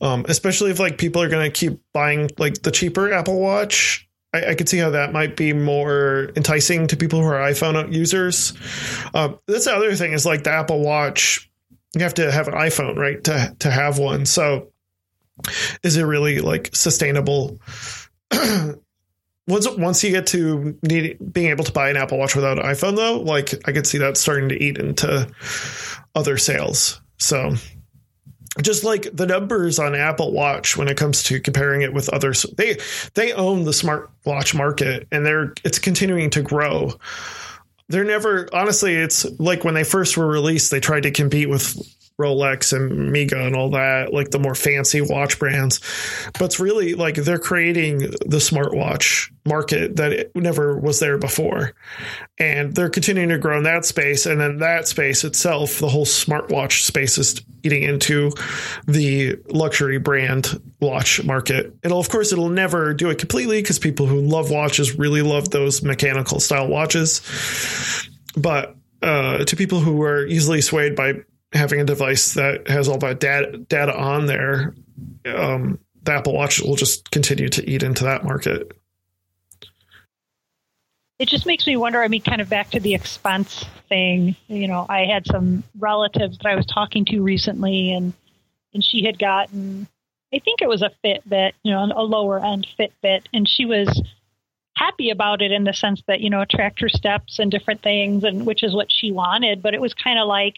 Um, 0.00 0.24
especially 0.28 0.70
if 0.70 0.78
like 0.78 0.98
people 0.98 1.20
are 1.22 1.28
going 1.28 1.50
to 1.50 1.50
keep 1.50 1.80
buying 1.92 2.30
like 2.38 2.62
the 2.62 2.70
cheaper 2.70 3.12
Apple 3.12 3.40
Watch 3.40 4.05
I, 4.36 4.50
I, 4.50 4.54
could 4.54 4.68
see 4.68 4.78
how 4.78 4.90
that 4.90 5.12
might 5.12 5.36
be 5.36 5.52
more 5.52 6.30
enticing 6.36 6.86
to 6.88 6.96
people 6.96 7.20
who 7.20 7.26
are 7.26 7.50
iPhone 7.50 7.92
users. 7.92 8.52
Um, 9.14 9.38
that's 9.46 9.64
the 9.64 9.74
other 9.74 9.94
thing 9.94 10.12
is 10.12 10.26
like 10.26 10.44
the 10.44 10.50
Apple 10.50 10.80
Watch. 10.80 11.50
You 11.94 12.02
have 12.02 12.14
to 12.14 12.30
have 12.30 12.48
an 12.48 12.54
iPhone, 12.54 12.96
right, 12.96 13.22
to 13.24 13.56
to 13.60 13.70
have 13.70 13.98
one. 13.98 14.26
So, 14.26 14.72
is 15.82 15.96
it 15.96 16.02
really 16.02 16.40
like 16.40 16.74
sustainable? 16.74 17.58
once 19.46 19.68
once 19.76 20.04
you 20.04 20.10
get 20.10 20.26
to 20.28 20.78
need, 20.82 21.18
being 21.32 21.48
able 21.48 21.64
to 21.64 21.72
buy 21.72 21.90
an 21.90 21.96
Apple 21.96 22.18
Watch 22.18 22.34
without 22.34 22.58
an 22.58 22.64
iPhone, 22.64 22.96
though, 22.96 23.20
like 23.20 23.54
I 23.66 23.72
could 23.72 23.86
see 23.86 23.98
that 23.98 24.16
starting 24.16 24.50
to 24.50 24.62
eat 24.62 24.78
into 24.78 25.28
other 26.14 26.36
sales. 26.36 27.00
So 27.18 27.54
just 28.62 28.84
like 28.84 29.08
the 29.12 29.26
numbers 29.26 29.78
on 29.78 29.94
Apple 29.94 30.32
Watch 30.32 30.76
when 30.76 30.88
it 30.88 30.96
comes 30.96 31.22
to 31.24 31.40
comparing 31.40 31.82
it 31.82 31.92
with 31.92 32.08
others, 32.10 32.44
they 32.56 32.78
they 33.14 33.32
own 33.32 33.64
the 33.64 33.70
smartwatch 33.70 34.54
market 34.54 35.06
and 35.12 35.24
they're 35.24 35.54
it's 35.64 35.78
continuing 35.78 36.30
to 36.30 36.42
grow. 36.42 36.92
They're 37.88 38.04
never 38.04 38.48
honestly, 38.52 38.94
it's 38.94 39.24
like 39.38 39.64
when 39.64 39.74
they 39.74 39.84
first 39.84 40.16
were 40.16 40.26
released, 40.26 40.70
they 40.70 40.80
tried 40.80 41.04
to 41.04 41.10
compete 41.10 41.48
with 41.48 41.76
Rolex 42.20 42.74
and 42.74 42.90
Omega 42.90 43.44
and 43.44 43.54
all 43.54 43.70
that, 43.70 44.12
like 44.12 44.30
the 44.30 44.38
more 44.38 44.54
fancy 44.54 45.00
watch 45.00 45.38
brands. 45.38 45.80
But 46.32 46.46
it's 46.46 46.60
really 46.60 46.94
like 46.94 47.16
they're 47.16 47.38
creating 47.38 47.98
the 47.98 48.38
smartwatch 48.38 49.30
market 49.44 49.96
that 49.96 50.34
never 50.34 50.78
was 50.78 50.98
there 50.98 51.18
before. 51.18 51.74
And 52.38 52.74
they're 52.74 52.88
continuing 52.88 53.28
to 53.28 53.38
grow 53.38 53.58
in 53.58 53.64
that 53.64 53.84
space. 53.84 54.24
And 54.24 54.40
then 54.40 54.58
that 54.58 54.88
space 54.88 55.24
itself, 55.24 55.78
the 55.78 55.88
whole 55.88 56.06
smartwatch 56.06 56.84
space 56.84 57.18
is 57.18 57.42
eating 57.62 57.82
into 57.82 58.32
the 58.86 59.36
luxury 59.48 59.98
brand 59.98 60.60
watch 60.80 61.22
market. 61.22 61.74
It'll, 61.82 62.00
of 62.00 62.08
course, 62.08 62.32
it'll 62.32 62.48
never 62.48 62.94
do 62.94 63.10
it 63.10 63.18
completely 63.18 63.60
because 63.60 63.78
people 63.78 64.06
who 64.06 64.20
love 64.22 64.50
watches 64.50 64.98
really 64.98 65.22
love 65.22 65.50
those 65.50 65.82
mechanical 65.82 66.40
style 66.40 66.68
watches. 66.68 67.20
But 68.36 68.74
uh, 69.02 69.44
to 69.44 69.56
people 69.56 69.80
who 69.80 70.02
are 70.02 70.24
easily 70.26 70.62
swayed 70.62 70.96
by 70.96 71.14
having 71.52 71.80
a 71.80 71.84
device 71.84 72.34
that 72.34 72.68
has 72.68 72.88
all 72.88 72.98
that 72.98 73.20
data, 73.20 73.58
data 73.58 73.96
on 73.96 74.26
there, 74.26 74.74
um, 75.26 75.78
the 76.02 76.12
Apple 76.12 76.34
Watch 76.34 76.60
will 76.60 76.76
just 76.76 77.10
continue 77.10 77.48
to 77.48 77.68
eat 77.68 77.82
into 77.82 78.04
that 78.04 78.24
market 78.24 78.72
it 81.18 81.28
just 81.28 81.46
makes 81.46 81.66
me 81.66 81.76
wonder. 81.76 82.02
I 82.02 82.08
mean, 82.08 82.22
kind 82.22 82.40
of 82.40 82.48
back 82.48 82.70
to 82.70 82.80
the 82.80 82.94
expense 82.94 83.64
thing. 83.88 84.36
You 84.48 84.68
know, 84.68 84.84
I 84.88 85.04
had 85.04 85.26
some 85.26 85.64
relatives 85.78 86.38
that 86.38 86.46
I 86.46 86.54
was 86.54 86.66
talking 86.66 87.04
to 87.06 87.22
recently, 87.22 87.92
and 87.92 88.12
and 88.74 88.84
she 88.84 89.04
had 89.04 89.18
gotten, 89.18 89.86
I 90.34 90.40
think 90.40 90.60
it 90.60 90.68
was 90.68 90.82
a 90.82 90.90
Fitbit, 91.02 91.52
you 91.62 91.72
know, 91.72 91.90
a 91.96 92.02
lower 92.02 92.44
end 92.44 92.66
Fitbit, 92.78 93.22
and 93.32 93.48
she 93.48 93.64
was 93.64 94.02
happy 94.74 95.08
about 95.08 95.40
it 95.40 95.52
in 95.52 95.64
the 95.64 95.72
sense 95.72 96.02
that 96.06 96.20
you 96.20 96.28
know, 96.28 96.44
tracked 96.44 96.80
her 96.80 96.88
steps 96.90 97.38
and 97.38 97.50
different 97.50 97.82
things, 97.82 98.24
and 98.24 98.44
which 98.44 98.62
is 98.62 98.74
what 98.74 98.92
she 98.92 99.10
wanted. 99.10 99.62
But 99.62 99.74
it 99.74 99.80
was 99.80 99.94
kind 99.94 100.18
of 100.18 100.28
like 100.28 100.56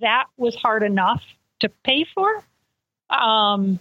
that 0.00 0.26
was 0.36 0.54
hard 0.56 0.82
enough 0.82 1.22
to 1.60 1.68
pay 1.84 2.04
for. 2.14 2.44
Um, 3.10 3.80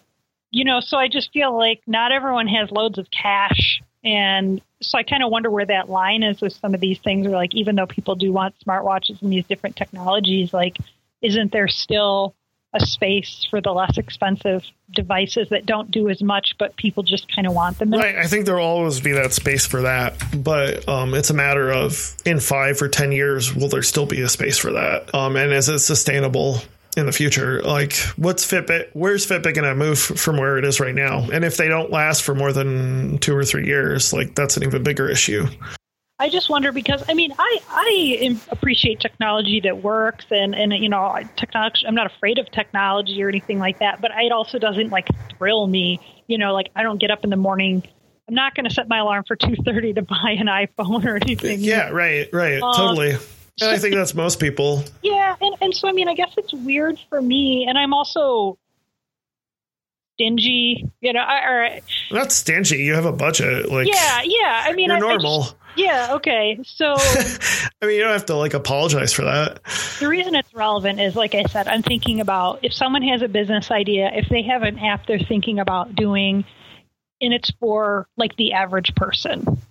you 0.52 0.66
know, 0.66 0.80
so 0.80 0.98
I 0.98 1.08
just 1.08 1.32
feel 1.34 1.56
like 1.58 1.82
not 1.88 2.12
everyone 2.12 2.48
has 2.48 2.70
loads 2.72 2.98
of 2.98 3.08
cash 3.10 3.82
and 4.04 4.62
so 4.82 4.98
I 4.98 5.04
kind 5.04 5.24
of 5.24 5.32
wonder 5.32 5.50
where 5.50 5.66
that 5.66 5.90
line 5.90 6.24
is 6.24 6.42
with 6.42 6.54
some 6.54 6.74
of 6.74 6.82
these 6.82 7.00
things, 7.00 7.26
or 7.26 7.32
like 7.32 7.56
even 7.56 7.76
though 7.76 7.88
people 7.88 8.16
do 8.16 8.34
want 8.34 8.56
smartwatches 8.66 9.22
and 9.22 9.32
these 9.32 9.46
different 9.46 9.76
technologies, 9.76 10.54
like 10.54 10.78
isn't 11.22 11.52
there 11.54 11.70
still 11.70 12.36
a 12.74 12.86
space 12.86 13.46
for 13.50 13.62
the 13.62 13.72
less 13.72 13.98
expensive 13.98 14.64
devices 14.92 15.48
that 15.50 15.66
don't 15.66 15.92
do 15.92 16.10
as 16.10 16.22
much, 16.22 16.56
but 16.58 16.76
people 16.76 17.04
just 17.04 17.34
kind 17.34 17.48
of 17.48 17.54
want 17.54 17.78
them. 17.80 17.92
Right. 17.92 18.16
I 18.16 18.28
think 18.28 18.46
there'll 18.46 18.66
always 18.66 19.00
be 19.00 19.12
that 19.14 19.34
space 19.34 19.66
for 19.66 19.84
that, 19.84 20.22
but 20.36 20.88
um, 20.90 21.14
it's 21.14 21.30
a 21.30 21.34
matter 21.34 21.72
of 21.72 22.16
in 22.26 22.40
five 22.40 22.82
or 22.82 22.90
ten 22.90 23.12
years, 23.12 23.54
will 23.56 23.70
there 23.70 23.84
still 23.84 24.06
be 24.06 24.22
a 24.22 24.30
space 24.30 24.58
for 24.58 24.72
that? 24.74 25.14
Um, 25.14 25.36
and 25.36 25.52
is 25.52 25.70
it 25.70 25.80
sustainable? 25.80 26.60
in 26.96 27.08
the 27.08 27.12
future. 27.12 27.60
Like, 27.64 27.96
what's 28.18 28.46
Fitbit? 28.46 28.90
Where's 28.94 29.26
Fitbit 29.26 29.56
going 29.56 29.68
to 29.68 29.74
move 29.74 29.98
from 29.98 30.38
where 30.38 30.60
it 30.60 30.64
is 30.64 30.80
right 30.80 30.94
now? 30.94 31.28
And 31.32 31.44
if 31.44 31.58
they 31.58 31.68
don't 31.68 31.90
last 31.90 32.22
for 32.22 32.36
more 32.36 32.54
than 32.54 33.18
two 33.18 33.36
or 33.36 33.44
three 33.44 33.66
years, 33.66 34.14
like 34.14 34.36
that's 34.36 34.58
an 34.58 34.64
even 34.64 34.84
bigger 34.84 35.10
issue. 35.10 35.48
I 36.24 36.30
just 36.30 36.50
wonder 36.50 36.72
because 36.72 37.04
I 37.10 37.16
mean 37.16 37.34
I 37.38 37.60
I 37.68 38.40
appreciate 38.50 39.02
technology 39.02 39.60
that 39.66 39.84
works 39.84 40.26
and 40.32 40.56
and 40.56 40.72
you 40.72 40.88
know 40.88 41.20
technology 41.36 41.86
I'm 41.86 41.96
not 41.96 42.06
afraid 42.08 42.38
of 42.38 42.50
technology 42.50 43.22
or 43.22 43.28
anything 43.28 43.60
like 43.60 43.80
that 43.80 44.00
but 44.00 44.12
it 44.16 44.32
also 44.32 44.58
doesn't 44.58 44.90
like 44.90 45.10
thrill 45.38 45.68
me 45.68 46.00
you 46.28 46.38
know 46.38 46.54
like 46.54 46.70
I 46.78 46.84
don't 46.84 46.98
get 46.98 47.12
up 47.12 47.26
in 47.26 47.30
the 47.30 47.36
morning 47.36 47.84
I'm 48.30 48.36
not 48.36 48.56
going 48.56 48.64
to 48.64 48.74
set 48.74 48.88
my 48.88 49.00
alarm 49.00 49.26
for 49.28 49.36
2:30 49.38 49.96
to 49.96 50.02
buy 50.02 50.38
an 50.38 50.48
iPhone 50.48 51.06
or 51.06 51.18
anything. 51.18 51.60
Yeah, 51.60 51.90
right, 51.90 52.30
right, 52.32 52.62
um, 52.62 52.74
totally. 52.74 53.18
And 53.62 53.70
I 53.70 53.78
think 53.78 53.94
that's 53.94 54.16
most 54.16 54.40
people. 54.40 54.86
Yeah, 55.02 55.36
and, 55.42 55.56
and 55.60 55.76
so 55.76 55.90
I 55.90 55.92
mean, 55.92 56.08
I 56.08 56.16
guess 56.16 56.34
it's 56.38 56.54
weird 56.54 56.98
for 57.10 57.22
me, 57.22 57.66
and 57.68 57.78
I'm 57.78 57.94
also 57.94 58.58
stingy, 60.16 60.90
you 61.02 61.14
know. 61.14 61.22
Or 61.22 61.70
not 62.12 62.32
stingy. 62.32 62.78
You 62.78 62.96
have 62.96 63.06
a 63.06 63.12
budget, 63.12 63.70
like 63.70 63.88
yeah, 63.88 64.22
yeah. 64.24 64.64
I 64.66 64.74
mean, 64.74 64.90
I, 64.90 65.00
normal. 65.00 65.42
I 65.42 65.44
just, 65.44 65.56
yeah. 65.76 66.16
Okay. 66.16 66.60
So. 66.66 66.96
I 67.82 67.86
mean, 67.86 67.96
you 67.96 68.02
don't 68.02 68.14
have 68.14 68.26
to 68.28 68.36
like 68.36 68.54
apologize 68.54 69.14
for 69.14 69.24
that. 69.24 69.60
The 70.00 70.08
reason 70.08 70.36
it's 70.36 70.54
relevant 70.54 71.00
is, 71.00 71.16
like 71.16 71.36
I 71.36 71.44
said, 71.44 71.68
I'm 71.68 71.84
thinking 71.84 72.22
about 72.22 72.60
if 72.64 72.74
someone 72.74 73.04
has 73.04 73.22
a 73.22 73.28
business 73.28 73.72
idea, 73.72 74.12
if 74.14 74.30
they 74.30 74.44
have 74.44 74.64
an 74.64 74.80
app 74.80 75.08
they're 75.08 75.20
thinking 75.20 75.60
about 75.60 75.96
doing, 75.96 76.46
and 77.22 77.34
it's 77.34 77.52
for 77.60 78.08
like 78.18 78.36
the 78.38 78.54
average 78.54 78.96
person 78.96 79.62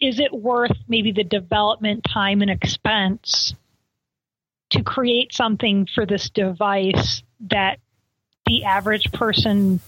is 0.00 0.18
it 0.18 0.32
worth 0.32 0.76
maybe 0.88 1.12
the 1.12 1.24
development 1.24 2.04
time 2.04 2.42
and 2.42 2.50
expense 2.50 3.54
to 4.70 4.82
create 4.82 5.32
something 5.32 5.86
for 5.86 6.04
this 6.04 6.30
device 6.30 7.22
that 7.40 7.78
the 8.46 8.64
average 8.64 9.10
person 9.12 9.80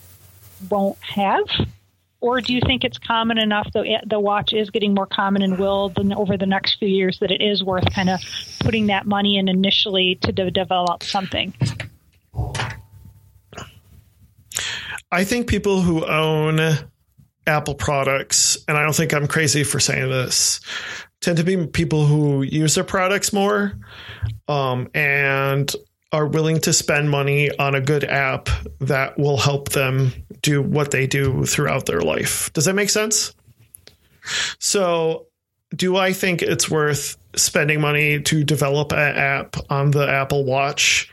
won't 0.70 0.98
have? 1.00 1.44
Or 2.26 2.40
do 2.40 2.52
you 2.52 2.60
think 2.66 2.82
it's 2.82 2.98
common 2.98 3.38
enough, 3.38 3.68
though 3.72 3.84
the 4.04 4.18
watch 4.18 4.52
is 4.52 4.70
getting 4.70 4.94
more 4.94 5.06
common 5.06 5.42
and 5.42 5.60
will 5.60 5.92
over 6.16 6.36
the 6.36 6.44
next 6.44 6.80
few 6.80 6.88
years, 6.88 7.20
that 7.20 7.30
it 7.30 7.40
is 7.40 7.62
worth 7.62 7.88
kind 7.94 8.10
of 8.10 8.20
putting 8.58 8.88
that 8.88 9.06
money 9.06 9.38
in 9.38 9.46
initially 9.46 10.18
to 10.22 10.32
de- 10.32 10.50
develop 10.50 11.04
something? 11.04 11.54
I 15.12 15.22
think 15.22 15.46
people 15.46 15.82
who 15.82 16.04
own 16.04 16.58
Apple 17.46 17.76
products, 17.76 18.58
and 18.66 18.76
I 18.76 18.82
don't 18.82 18.96
think 18.96 19.14
I'm 19.14 19.28
crazy 19.28 19.62
for 19.62 19.78
saying 19.78 20.10
this, 20.10 20.58
tend 21.20 21.36
to 21.36 21.44
be 21.44 21.64
people 21.68 22.06
who 22.06 22.42
use 22.42 22.74
their 22.74 22.82
products 22.82 23.32
more 23.32 23.78
um, 24.48 24.88
and 24.94 25.72
are 26.16 26.26
willing 26.26 26.58
to 26.58 26.72
spend 26.72 27.10
money 27.10 27.50
on 27.58 27.74
a 27.74 27.80
good 27.80 28.02
app 28.02 28.48
that 28.80 29.18
will 29.18 29.36
help 29.36 29.68
them 29.68 30.10
do 30.40 30.62
what 30.62 30.90
they 30.90 31.06
do 31.06 31.44
throughout 31.44 31.84
their 31.84 32.00
life. 32.00 32.50
Does 32.54 32.64
that 32.64 32.72
make 32.72 32.88
sense? 32.88 33.34
So, 34.58 35.26
do 35.74 35.96
I 35.96 36.14
think 36.14 36.40
it's 36.40 36.70
worth 36.70 37.18
spending 37.36 37.82
money 37.82 38.22
to 38.22 38.44
develop 38.44 38.92
an 38.92 38.98
app 39.14 39.56
on 39.68 39.90
the 39.90 40.08
Apple 40.08 40.44
Watch? 40.44 41.12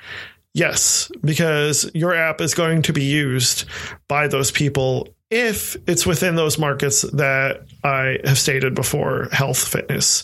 Yes, 0.54 1.12
because 1.22 1.92
your 1.94 2.16
app 2.16 2.40
is 2.40 2.54
going 2.54 2.84
to 2.84 2.94
be 2.94 3.04
used 3.04 3.66
by 4.08 4.30
those 4.30 4.52
people 4.52 5.13
if 5.34 5.76
it's 5.88 6.06
within 6.06 6.36
those 6.36 6.60
markets 6.60 7.02
that 7.02 7.66
I 7.84 8.20
have 8.24 8.38
stated 8.38 8.76
before, 8.76 9.30
health, 9.32 9.68
fitness, 9.68 10.24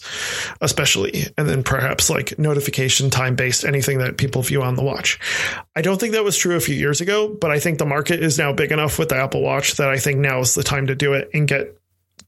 especially, 0.62 1.26
and 1.36 1.50
then 1.50 1.64
perhaps 1.64 2.12
like 2.12 2.38
notification 2.38 3.10
time 3.10 3.36
based, 3.36 3.66
anything 3.66 3.98
that 3.98 4.18
people 4.18 4.44
view 4.44 4.62
on 4.62 4.76
the 4.76 4.84
watch. 4.84 5.20
I 5.76 5.82
don't 5.82 6.00
think 6.00 6.14
that 6.14 6.24
was 6.24 6.38
true 6.38 6.56
a 6.56 6.60
few 6.60 6.76
years 6.76 7.02
ago, 7.02 7.36
but 7.42 7.50
I 7.50 7.60
think 7.60 7.80
the 7.80 7.88
market 7.88 8.22
is 8.22 8.38
now 8.38 8.54
big 8.54 8.72
enough 8.72 9.00
with 9.00 9.10
the 9.10 9.16
Apple 9.16 9.42
Watch 9.42 9.78
that 9.78 9.90
I 9.90 9.98
think 9.98 10.20
now 10.20 10.42
is 10.42 10.54
the 10.54 10.64
time 10.64 10.88
to 10.88 10.96
do 10.96 11.14
it 11.14 11.32
and 11.34 11.48
get 11.48 11.76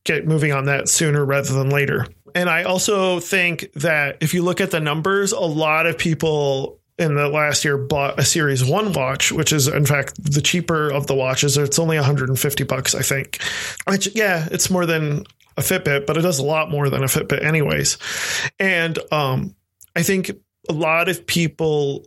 get 0.03 0.25
moving 0.25 0.51
on 0.51 0.65
that 0.65 0.89
sooner 0.89 1.23
rather 1.23 1.53
than 1.53 1.69
later. 1.69 2.07
And 2.33 2.49
I 2.49 2.63
also 2.63 3.19
think 3.19 3.71
that 3.73 4.17
if 4.21 4.33
you 4.33 4.41
look 4.41 4.59
at 4.59 4.71
the 4.71 4.79
numbers, 4.79 5.33
a 5.33 5.39
lot 5.39 5.85
of 5.85 5.99
people 5.99 6.80
in 7.01 7.15
the 7.15 7.27
last 7.27 7.65
year 7.65 7.77
bought 7.77 8.19
a 8.19 8.23
series 8.23 8.63
one 8.63 8.93
watch 8.93 9.31
which 9.31 9.51
is 9.51 9.67
in 9.67 9.85
fact 9.85 10.23
the 10.23 10.41
cheaper 10.41 10.89
of 10.89 11.07
the 11.07 11.15
watches 11.15 11.57
it's 11.57 11.79
only 11.79 11.97
150 11.97 12.63
bucks 12.63 12.95
i 12.95 13.01
think 13.01 13.41
which 13.87 14.13
yeah 14.15 14.47
it's 14.51 14.69
more 14.69 14.85
than 14.85 15.23
a 15.57 15.61
fitbit 15.61 16.05
but 16.05 16.17
it 16.17 16.21
does 16.21 16.39
a 16.39 16.45
lot 16.45 16.69
more 16.69 16.89
than 16.89 17.03
a 17.03 17.07
fitbit 17.07 17.43
anyways 17.43 17.97
and 18.59 18.99
um, 19.11 19.55
i 19.95 20.03
think 20.03 20.31
a 20.69 20.73
lot 20.73 21.09
of 21.09 21.25
people 21.25 22.05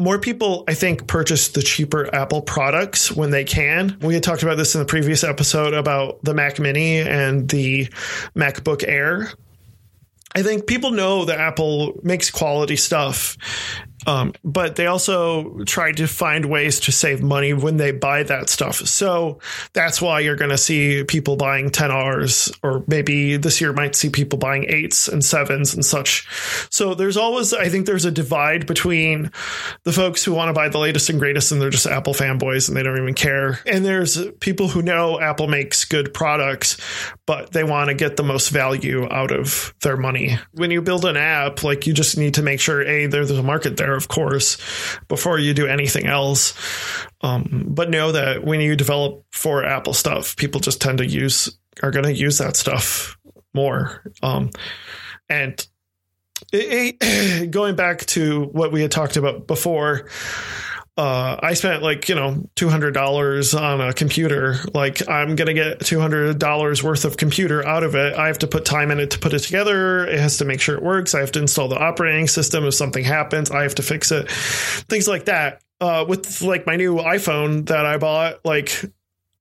more 0.00 0.18
people, 0.18 0.64
I 0.66 0.72
think, 0.72 1.06
purchase 1.06 1.48
the 1.48 1.60
cheaper 1.60 2.12
Apple 2.14 2.40
products 2.40 3.12
when 3.12 3.30
they 3.30 3.44
can. 3.44 3.98
We 4.00 4.14
had 4.14 4.22
talked 4.22 4.42
about 4.42 4.56
this 4.56 4.74
in 4.74 4.80
the 4.80 4.86
previous 4.86 5.22
episode 5.22 5.74
about 5.74 6.24
the 6.24 6.32
Mac 6.32 6.58
Mini 6.58 7.00
and 7.00 7.46
the 7.46 7.86
MacBook 8.34 8.82
Air. 8.88 9.30
I 10.34 10.42
think 10.42 10.66
people 10.66 10.92
know 10.92 11.26
that 11.26 11.38
Apple 11.38 12.00
makes 12.02 12.30
quality 12.30 12.76
stuff 12.76 13.36
um, 14.06 14.32
but 14.42 14.76
they 14.76 14.86
also 14.86 15.64
try 15.64 15.92
to 15.92 16.06
find 16.06 16.46
ways 16.46 16.80
to 16.80 16.92
save 16.92 17.22
money 17.22 17.52
when 17.52 17.76
they 17.76 17.92
buy 17.92 18.22
that 18.24 18.48
stuff. 18.48 18.76
So 18.76 19.40
that's 19.72 20.00
why 20.00 20.20
you're 20.20 20.36
going 20.36 20.50
to 20.50 20.58
see 20.58 21.04
people 21.04 21.36
buying 21.36 21.70
10Rs, 21.70 22.58
or 22.62 22.84
maybe 22.86 23.36
this 23.36 23.60
year 23.60 23.72
might 23.72 23.94
see 23.94 24.10
people 24.10 24.38
buying 24.38 24.64
eights 24.68 25.08
and 25.08 25.24
sevens 25.24 25.74
and 25.74 25.84
such. 25.84 26.26
So 26.70 26.94
there's 26.94 27.16
always, 27.16 27.52
I 27.52 27.68
think 27.68 27.86
there's 27.86 28.04
a 28.04 28.10
divide 28.10 28.66
between 28.66 29.30
the 29.84 29.92
folks 29.92 30.24
who 30.24 30.32
want 30.32 30.48
to 30.48 30.52
buy 30.52 30.68
the 30.68 30.78
latest 30.78 31.10
and 31.10 31.18
greatest 31.18 31.52
and 31.52 31.60
they're 31.60 31.70
just 31.70 31.86
Apple 31.86 32.14
fanboys 32.14 32.68
and 32.68 32.76
they 32.76 32.82
don't 32.82 32.98
even 32.98 33.14
care. 33.14 33.60
And 33.66 33.84
there's 33.84 34.18
people 34.40 34.68
who 34.68 34.82
know 34.82 35.20
Apple 35.20 35.48
makes 35.48 35.84
good 35.84 36.14
products, 36.14 36.78
but 37.26 37.52
they 37.52 37.64
want 37.64 37.88
to 37.88 37.94
get 37.94 38.16
the 38.16 38.22
most 38.22 38.48
value 38.50 39.08
out 39.10 39.30
of 39.30 39.74
their 39.82 39.96
money. 39.96 40.38
When 40.52 40.70
you 40.70 40.82
build 40.82 41.04
an 41.04 41.16
app, 41.16 41.62
like 41.62 41.86
you 41.86 41.92
just 41.92 42.16
need 42.16 42.34
to 42.34 42.42
make 42.42 42.60
sure, 42.60 42.82
A, 42.82 43.06
there's 43.06 43.30
a 43.30 43.42
market 43.42 43.76
there, 43.76 43.89
of 43.94 44.08
course, 44.08 44.56
before 45.08 45.38
you 45.38 45.54
do 45.54 45.66
anything 45.66 46.06
else. 46.06 46.54
Um, 47.20 47.66
but 47.68 47.90
know 47.90 48.12
that 48.12 48.44
when 48.44 48.60
you 48.60 48.76
develop 48.76 49.24
for 49.30 49.64
Apple 49.64 49.92
stuff, 49.92 50.36
people 50.36 50.60
just 50.60 50.80
tend 50.80 50.98
to 50.98 51.06
use, 51.06 51.58
are 51.82 51.90
going 51.90 52.04
to 52.04 52.14
use 52.14 52.38
that 52.38 52.56
stuff 52.56 53.18
more. 53.54 54.02
Um, 54.22 54.50
and 55.28 55.66
it, 56.52 56.96
it, 57.00 57.46
going 57.50 57.76
back 57.76 58.06
to 58.06 58.44
what 58.52 58.72
we 58.72 58.82
had 58.82 58.90
talked 58.90 59.16
about 59.16 59.46
before, 59.46 60.08
uh, 60.96 61.38
I 61.42 61.54
spent 61.54 61.82
like, 61.82 62.08
you 62.08 62.14
know, 62.14 62.48
$200 62.56 63.60
on 63.60 63.80
a 63.80 63.92
computer. 63.92 64.56
Like, 64.74 65.08
I'm 65.08 65.36
going 65.36 65.46
to 65.46 65.54
get 65.54 65.80
$200 65.80 66.82
worth 66.82 67.04
of 67.04 67.16
computer 67.16 67.66
out 67.66 67.84
of 67.84 67.94
it. 67.94 68.14
I 68.14 68.26
have 68.26 68.40
to 68.40 68.46
put 68.46 68.64
time 68.64 68.90
in 68.90 69.00
it 69.00 69.12
to 69.12 69.18
put 69.18 69.32
it 69.32 69.38
together. 69.38 70.06
It 70.06 70.18
has 70.18 70.38
to 70.38 70.44
make 70.44 70.60
sure 70.60 70.74
it 70.74 70.82
works. 70.82 71.14
I 71.14 71.20
have 71.20 71.32
to 71.32 71.40
install 71.40 71.68
the 71.68 71.78
operating 71.78 72.28
system. 72.28 72.64
If 72.64 72.74
something 72.74 73.04
happens, 73.04 73.50
I 73.50 73.62
have 73.62 73.76
to 73.76 73.82
fix 73.82 74.12
it. 74.12 74.30
Things 74.30 75.08
like 75.08 75.26
that. 75.26 75.62
Uh, 75.80 76.04
with 76.06 76.42
like 76.42 76.66
my 76.66 76.76
new 76.76 76.96
iPhone 76.96 77.66
that 77.68 77.86
I 77.86 77.96
bought, 77.96 78.44
like 78.44 78.84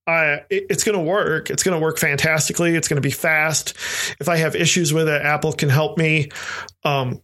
I, 0.08 0.44
it's 0.50 0.86
going 0.86 0.98
to 0.98 1.04
work. 1.04 1.50
It's 1.50 1.64
going 1.64 1.78
to 1.78 1.84
work 1.84 1.98
fantastically. 1.98 2.76
It's 2.76 2.88
going 2.88 3.02
to 3.02 3.06
be 3.06 3.12
fast. 3.12 3.76
If 4.22 4.30
I 4.30 4.38
have 4.38 4.56
issues 4.56 4.94
with 4.94 5.10
it, 5.10 5.22
Apple 5.22 5.52
can 5.52 5.68
help 5.68 5.98
me. 5.98 6.30
Um, 6.86 7.22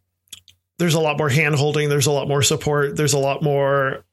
there's 0.77 0.95
a 0.95 0.99
lot 0.99 1.17
more 1.17 1.29
hand 1.29 1.55
holding. 1.55 1.87
There's 1.87 2.07
a 2.07 2.11
lot 2.11 2.27
more 2.27 2.41
support. 2.41 2.97
There's 2.97 3.13
a 3.13 3.17
lot 3.17 3.41
more 3.41 4.03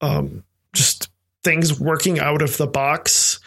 um, 0.00 0.44
just 0.72 1.10
things 1.44 1.78
working 1.80 2.18
out 2.18 2.42
of 2.42 2.56
the 2.56 2.66
box 2.66 3.40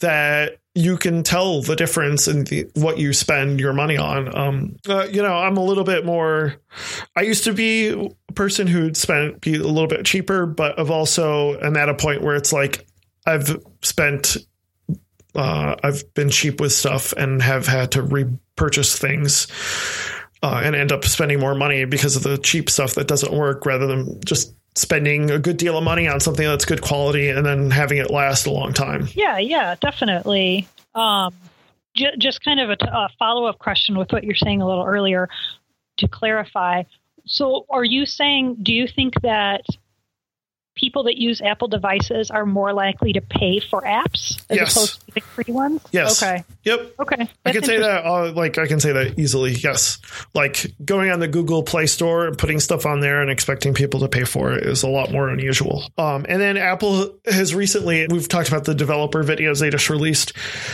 that 0.00 0.58
you 0.74 0.98
can 0.98 1.22
tell 1.22 1.62
the 1.62 1.74
difference 1.74 2.28
in 2.28 2.44
the, 2.44 2.70
what 2.74 2.98
you 2.98 3.14
spend 3.14 3.58
your 3.58 3.72
money 3.72 3.96
on. 3.96 4.36
Um, 4.36 4.76
uh, 4.86 5.06
you 5.10 5.22
know, 5.22 5.34
I'm 5.34 5.56
a 5.56 5.64
little 5.64 5.84
bit 5.84 6.04
more. 6.04 6.56
I 7.16 7.22
used 7.22 7.44
to 7.44 7.54
be 7.54 7.88
a 7.88 8.32
person 8.34 8.66
who'd 8.66 8.96
spent 8.96 9.40
be 9.40 9.54
a 9.54 9.62
little 9.62 9.86
bit 9.86 10.04
cheaper, 10.04 10.44
but 10.44 10.78
I've 10.78 10.90
also 10.90 11.58
am 11.60 11.78
at 11.78 11.88
a 11.88 11.94
point 11.94 12.22
where 12.22 12.36
it's 12.36 12.52
like 12.52 12.86
I've 13.26 13.56
spent. 13.82 14.36
Uh, 15.34 15.76
I've 15.82 16.14
been 16.14 16.30
cheap 16.30 16.60
with 16.60 16.72
stuff 16.72 17.12
and 17.12 17.42
have 17.42 17.66
had 17.66 17.92
to 17.92 18.02
repurchase 18.02 18.98
things 18.98 19.48
uh, 20.42 20.62
and 20.64 20.74
end 20.74 20.92
up 20.92 21.04
spending 21.04 21.40
more 21.40 21.54
money 21.54 21.84
because 21.84 22.16
of 22.16 22.22
the 22.22 22.38
cheap 22.38 22.70
stuff 22.70 22.94
that 22.94 23.06
doesn't 23.06 23.34
work 23.34 23.66
rather 23.66 23.86
than 23.86 24.18
just 24.24 24.54
spending 24.76 25.30
a 25.30 25.38
good 25.38 25.56
deal 25.56 25.76
of 25.76 25.84
money 25.84 26.06
on 26.06 26.20
something 26.20 26.46
that's 26.46 26.64
good 26.64 26.82
quality 26.82 27.30
and 27.30 27.44
then 27.44 27.70
having 27.70 27.98
it 27.98 28.10
last 28.10 28.46
a 28.46 28.50
long 28.50 28.72
time. 28.72 29.08
Yeah, 29.14 29.38
yeah, 29.38 29.74
definitely. 29.80 30.68
Um, 30.94 31.34
j- 31.94 32.14
just 32.18 32.44
kind 32.44 32.60
of 32.60 32.70
a, 32.70 32.76
t- 32.76 32.86
a 32.90 33.08
follow 33.18 33.46
up 33.46 33.58
question 33.58 33.98
with 33.98 34.12
what 34.12 34.24
you're 34.24 34.36
saying 34.36 34.62
a 34.62 34.66
little 34.66 34.84
earlier 34.84 35.28
to 35.98 36.08
clarify. 36.08 36.84
So, 37.24 37.66
are 37.70 37.84
you 37.84 38.06
saying, 38.06 38.58
do 38.62 38.72
you 38.72 38.86
think 38.86 39.20
that 39.22 39.64
people 40.76 41.04
that 41.04 41.16
use 41.16 41.40
Apple 41.40 41.68
devices 41.68 42.30
are 42.30 42.46
more 42.46 42.72
likely 42.72 43.14
to 43.14 43.20
pay 43.20 43.60
for 43.60 43.80
apps 43.82 44.42
as 44.50 44.56
yes. 44.58 44.76
opposed 44.76 45.06
to 45.06 45.14
the 45.14 45.20
free 45.20 45.52
ones? 45.52 45.80
Yes. 45.90 46.22
Okay. 46.22 46.44
Yep. 46.66 46.94
Okay. 46.98 47.16
That's 47.16 47.30
I 47.44 47.52
can 47.52 47.62
say 47.62 47.78
that. 47.78 48.04
Uh, 48.04 48.32
like 48.32 48.58
I 48.58 48.66
can 48.66 48.80
say 48.80 48.90
that 48.90 49.20
easily. 49.20 49.52
Yes. 49.52 50.00
Like 50.34 50.74
going 50.84 51.10
on 51.12 51.20
the 51.20 51.28
Google 51.28 51.62
Play 51.62 51.86
Store 51.86 52.26
and 52.26 52.36
putting 52.36 52.58
stuff 52.58 52.84
on 52.86 52.98
there 52.98 53.22
and 53.22 53.30
expecting 53.30 53.72
people 53.72 54.00
to 54.00 54.08
pay 54.08 54.24
for 54.24 54.52
it 54.52 54.64
is 54.66 54.82
a 54.82 54.88
lot 54.88 55.12
more 55.12 55.28
unusual. 55.28 55.84
Um, 55.96 56.26
and 56.28 56.42
then 56.42 56.56
Apple 56.56 57.20
has 57.24 57.54
recently 57.54 58.08
we've 58.08 58.28
talked 58.28 58.48
about 58.48 58.64
the 58.64 58.74
developer 58.74 59.22
videos 59.22 59.60
they 59.60 59.70
just 59.70 59.88
released 59.88 60.32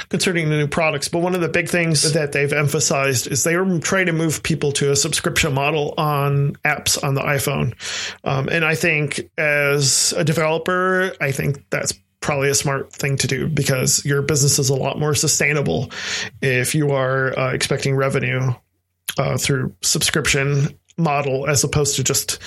concerning 0.09 0.48
the 0.48 0.57
new 0.57 0.66
products, 0.66 1.09
but 1.09 1.18
one 1.18 1.35
of 1.35 1.42
the 1.42 1.48
big 1.50 1.68
things 1.68 2.14
that 2.14 2.33
they've 2.33 2.55
emphasized 2.55 3.26
is 3.26 3.44
they 3.44 3.55
are 3.55 3.78
trying 3.81 4.07
to 4.07 4.12
move 4.14 4.42
people 4.42 4.72
to 4.72 4.92
a 4.92 4.96
subscription 4.96 5.52
model 5.52 5.92
on 5.98 6.55
apps 6.64 7.02
on 7.05 7.14
the 7.14 7.20
iPhone. 7.20 7.74
Um, 8.24 8.48
and 8.48 8.64
I 8.64 8.76
think 8.76 9.31
as 9.37 10.14
a 10.16 10.24
developer, 10.24 11.12
I 11.20 11.33
think 11.33 11.66
that's 11.68 11.92
probably 12.22 12.48
a 12.48 12.54
smart 12.54 12.92
thing 12.92 13.16
to 13.18 13.26
do 13.26 13.48
because 13.48 14.04
your 14.04 14.22
business 14.22 14.58
is 14.58 14.70
a 14.70 14.74
lot 14.74 14.98
more 14.98 15.14
sustainable 15.14 15.90
if 16.40 16.74
you 16.74 16.90
are 16.92 17.38
uh, 17.38 17.52
expecting 17.52 17.94
revenue 17.94 18.52
uh, 19.18 19.37
through 19.37 19.74
subscription 19.82 20.78
model 20.98 21.48
as 21.48 21.64
opposed 21.64 21.96
to 21.96 22.04
just 22.04 22.38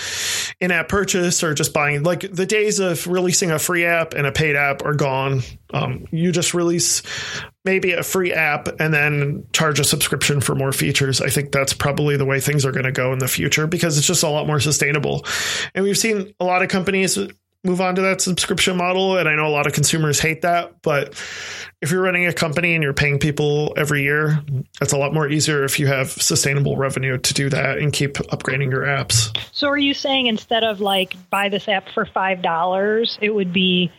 in-app 0.60 0.88
purchase 0.88 1.44
or 1.44 1.54
just 1.54 1.74
buying. 1.74 2.04
Like 2.04 2.32
the 2.32 2.46
days 2.46 2.80
of 2.80 3.08
releasing 3.08 3.52
a 3.52 3.60
free 3.60 3.86
app 3.86 4.14
and 4.14 4.28
a 4.28 4.32
paid 4.32 4.56
app 4.56 4.84
are 4.84 4.94
gone. 4.94 5.42
Um, 5.74 6.06
you 6.12 6.32
just 6.32 6.54
release 6.54 7.02
maybe 7.66 7.94
a 7.94 8.04
free 8.04 8.32
app 8.32 8.68
and 8.80 8.94
then 8.94 9.46
charge 9.52 9.80
a 9.80 9.84
subscription 9.84 10.42
for 10.42 10.56
more 10.56 10.72
features. 10.72 11.22
I 11.22 11.30
think 11.30 11.52
that's 11.52 11.74
probably 11.74 12.18
the 12.18 12.26
way 12.26 12.40
things 12.40 12.66
are 12.66 12.72
going 12.72 12.86
to 12.86 12.92
go 12.92 13.12
in 13.14 13.20
the 13.20 13.28
future 13.28 13.68
because 13.68 13.98
it's 13.98 14.08
just 14.08 14.24
a 14.24 14.30
lot 14.30 14.48
more 14.48 14.60
sustainable. 14.60 15.26
And 15.74 15.84
we've 15.84 15.98
seen 15.98 16.34
a 16.40 16.46
lot 16.46 16.62
of 16.62 16.70
companies 16.70 17.18
move 17.66 17.82
on 17.82 17.96
to 17.96 18.02
that 18.02 18.22
subscription 18.22 18.78
model. 18.78 19.18
And 19.18 19.28
I 19.28 19.36
know 19.36 19.48
a 19.48 19.50
lot 19.50 19.68
of 19.68 19.74
consumers 19.74 20.20
hate 20.20 20.42
that, 20.44 20.82
but 20.82 21.14
if 21.82 21.92
you're 21.92 22.02
running 22.02 22.26
a 22.26 22.34
company 22.34 22.74
and 22.74 22.84
you're 22.84 22.94
paying 22.94 23.20
people 23.20 23.74
every 23.78 24.04
year, 24.04 24.40
that's 24.80 24.94
a 24.94 24.98
lot 24.98 25.14
more 25.14 25.28
easier 25.28 25.64
if 25.64 25.80
you 25.80 25.88
have 25.88 26.12
sustainable 26.12 26.78
revenue 26.78 27.18
to 27.18 27.34
do 27.34 27.50
that 27.50 27.78
and 27.78 27.92
keep 27.92 28.14
upgrading 28.14 28.72
your 28.72 28.84
apps. 28.84 29.36
So 29.52 29.68
are 29.68 29.78
you 29.78 29.94
saying 29.94 30.28
instead 30.28 30.64
of 30.64 30.80
like 30.80 31.16
buy 31.30 31.50
this 31.50 31.68
app 31.68 31.90
for 31.90 32.06
$5, 32.06 33.18
it 33.22 33.30
would 33.30 33.52
be 33.52 33.92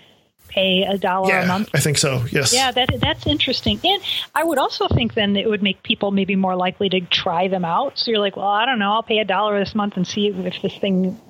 pay 0.48 0.82
a 0.82 0.96
dollar 0.96 1.28
yeah, 1.28 1.44
a 1.44 1.46
month? 1.46 1.68
I 1.74 1.80
think 1.80 1.98
so. 1.98 2.24
Yes. 2.30 2.52
Yeah, 2.52 2.70
that 2.70 3.00
that's 3.00 3.26
interesting. 3.26 3.80
And 3.84 4.02
I 4.34 4.44
would 4.44 4.58
also 4.58 4.88
think 4.88 5.14
then 5.14 5.36
it 5.36 5.48
would 5.48 5.62
make 5.62 5.82
people 5.82 6.10
maybe 6.10 6.36
more 6.36 6.56
likely 6.56 6.88
to 6.90 7.00
try 7.00 7.48
them 7.48 7.64
out. 7.64 7.98
So 7.98 8.10
you're 8.10 8.20
like, 8.20 8.36
well, 8.36 8.46
I 8.46 8.64
don't 8.64 8.78
know, 8.78 8.92
I'll 8.92 9.02
pay 9.02 9.18
a 9.18 9.24
dollar 9.24 9.58
this 9.58 9.74
month 9.74 9.96
and 9.96 10.06
see 10.06 10.28
if 10.28 10.62
this 10.62 10.76
thing 10.76 11.20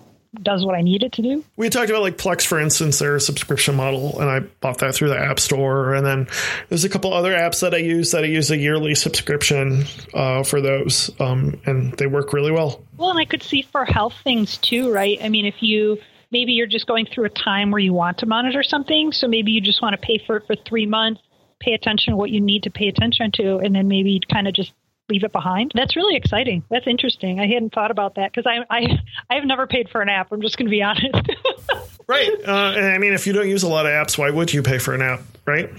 does 0.42 0.64
what 0.64 0.75
I 0.75 0.83
need 0.83 1.03
it 1.03 1.12
to 1.12 1.22
do. 1.22 1.44
We 1.57 1.68
talked 1.68 1.90
about 1.90 2.03
like 2.03 2.16
Plex, 2.16 2.46
for 2.46 2.61
instance, 2.61 2.99
their 2.99 3.18
subscription 3.18 3.75
model, 3.75 4.20
and 4.20 4.31
I 4.31 4.40
bought 4.61 4.79
that 4.79 4.94
through 4.94 5.09
the 5.09 5.18
App 5.18 5.40
Store. 5.40 5.94
And 5.94 6.07
then 6.07 6.27
there's 6.68 6.85
a 6.85 6.88
couple 6.88 7.12
other 7.12 7.33
apps 7.33 7.61
that 7.61 7.75
I 7.75 7.79
use 7.79 8.12
that 8.12 8.25
I 8.25 8.29
use 8.29 8.51
a 8.51 8.57
yearly 8.57 8.94
subscription 8.94 9.85
uh, 10.14 10.42
for 10.42 10.61
those, 10.61 11.11
um, 11.20 11.61
and 11.66 11.92
they 11.94 12.07
work 12.07 12.33
really 12.33 12.53
well. 12.53 12.83
Well, 12.96 13.11
and 13.11 13.18
I 13.18 13.25
could 13.25 13.42
see 13.42 13.62
for 13.62 13.85
health 13.85 14.14
things 14.25 14.57
too, 14.59 14.92
right? 14.92 15.18
I 15.22 15.29
mean, 15.29 15.46
if 15.46 15.62
you 15.62 15.99
maybe 16.31 16.53
you're 16.53 16.66
just 16.66 16.87
going 16.87 17.07
through 17.07 17.27
a 17.27 17.31
time 17.31 17.70
where 17.70 17.81
you 17.81 17.92
want 17.92 18.18
to 18.18 18.27
monitor 18.27 18.62
something, 18.62 19.12
so 19.12 19.29
maybe 19.29 19.53
you 19.53 19.61
just 19.61 19.83
want 19.83 19.99
to 19.99 20.05
pay 20.05 20.18
for 20.27 20.37
it 20.37 20.46
for 20.46 20.57
three 20.57 20.87
months, 20.87 21.20
pay 21.61 21.72
attention 21.72 22.12
to 22.12 22.16
what 22.16 22.31
you 22.31 22.40
need 22.40 22.64
to 22.64 22.70
pay 22.70 22.88
attention 22.88 23.31
to, 23.33 23.59
and 23.59 23.75
then 23.75 23.88
maybe 23.88 24.20
kind 24.31 24.49
of 24.49 24.55
just 24.55 24.72
leave 25.08 25.24
it 25.24 25.32
behind. 25.32 25.72
That's 25.74 25.96
really 25.96 26.16
exciting. 26.16 26.64
That's 26.70 26.86
interesting. 26.86 27.40
I 27.40 27.46
hadn't 27.46 27.72
thought 27.72 27.90
about 27.90 28.16
that 28.16 28.32
because 28.32 28.46
I 28.46 28.64
I 28.74 28.98
I've 29.30 29.44
never 29.44 29.66
paid 29.66 29.88
for 29.88 30.00
an 30.00 30.08
app. 30.08 30.32
I'm 30.32 30.42
just 30.42 30.56
going 30.56 30.66
to 30.66 30.70
be 30.70 30.82
honest. 30.82 31.14
right. 32.08 32.30
Uh, 32.46 32.52
I 32.52 32.98
mean, 32.98 33.12
if 33.12 33.26
you 33.26 33.32
don't 33.32 33.48
use 33.48 33.62
a 33.62 33.68
lot 33.68 33.86
of 33.86 33.92
apps, 33.92 34.18
why 34.18 34.30
would 34.30 34.52
you 34.52 34.62
pay 34.62 34.78
for 34.78 34.94
an 34.94 35.02
app? 35.02 35.20
Right. 35.46 35.70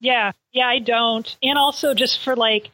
Yeah. 0.00 0.32
Yeah, 0.52 0.66
I 0.66 0.78
don't. 0.80 1.36
And 1.42 1.58
also 1.58 1.94
just 1.94 2.24
for 2.24 2.34
like 2.34 2.70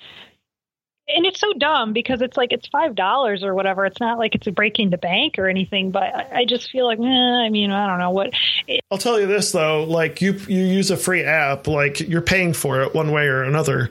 and 1.09 1.25
it's 1.25 1.39
so 1.39 1.53
dumb 1.53 1.93
because 1.93 2.21
it's 2.21 2.37
like 2.37 2.53
it's 2.53 2.67
five 2.69 2.95
dollars 2.95 3.45
or 3.45 3.55
whatever. 3.55 3.87
It's 3.87 4.01
not 4.01 4.19
like 4.19 4.35
it's 4.35 4.47
a 4.47 4.53
breaking 4.53 4.91
the 4.91 4.99
bank 4.99 5.39
or 5.39 5.49
anything, 5.49 5.91
but 5.91 6.03
I, 6.03 6.41
I 6.41 6.45
just 6.45 6.71
feel 6.71 6.85
like, 6.85 6.99
eh, 6.99 7.03
I 7.03 7.49
mean, 7.49 7.71
I 7.71 7.87
don't 7.87 7.99
know 7.99 8.11
what. 8.11 8.31
It, 8.67 8.81
I'll 8.91 8.99
tell 8.99 9.21
you 9.21 9.27
this 9.27 9.53
though, 9.53 9.85
like 9.85 10.21
you 10.21 10.33
you 10.33 10.63
use 10.63 10.91
a 10.91 10.97
free 10.97 11.23
app, 11.23 11.69
like 11.69 12.01
you're 12.01 12.23
paying 12.23 12.53
for 12.53 12.83
it 12.83 12.95
one 12.95 13.13
way 13.13 13.27
or 13.27 13.45
another. 13.45 13.91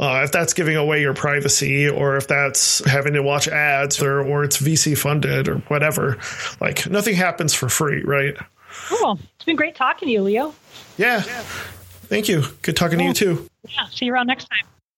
Uh, 0.00 0.22
if 0.24 0.32
that's 0.32 0.54
giving 0.54 0.76
away 0.76 1.00
your 1.00 1.14
privacy, 1.14 1.88
or 1.88 2.16
if 2.16 2.28
that's 2.28 2.84
having 2.88 3.12
to 3.12 3.22
watch 3.22 3.46
ads, 3.46 4.02
or 4.02 4.22
or 4.22 4.44
it's 4.44 4.60
VC 4.60 4.96
funded 4.96 5.48
or 5.48 5.58
whatever, 5.68 6.18
like 6.60 6.86
nothing 6.86 7.14
happens 7.14 7.52
for 7.52 7.68
free, 7.68 8.02
right? 8.02 8.36
Cool. 8.88 9.18
It's 9.36 9.44
been 9.44 9.56
great 9.56 9.76
talking 9.76 10.08
to 10.08 10.12
you, 10.12 10.22
Leo. 10.22 10.54
Yeah. 10.96 11.22
yeah. 11.26 11.42
Thank 12.06 12.28
you. 12.28 12.44
Good 12.62 12.76
talking 12.76 12.98
cool. 12.98 13.12
to 13.12 13.26
you 13.26 13.36
too. 13.36 13.48
Yeah. 13.68 13.86
See 13.86 14.06
you 14.06 14.12
around 14.12 14.26
next 14.26 14.46
time. 14.46 14.73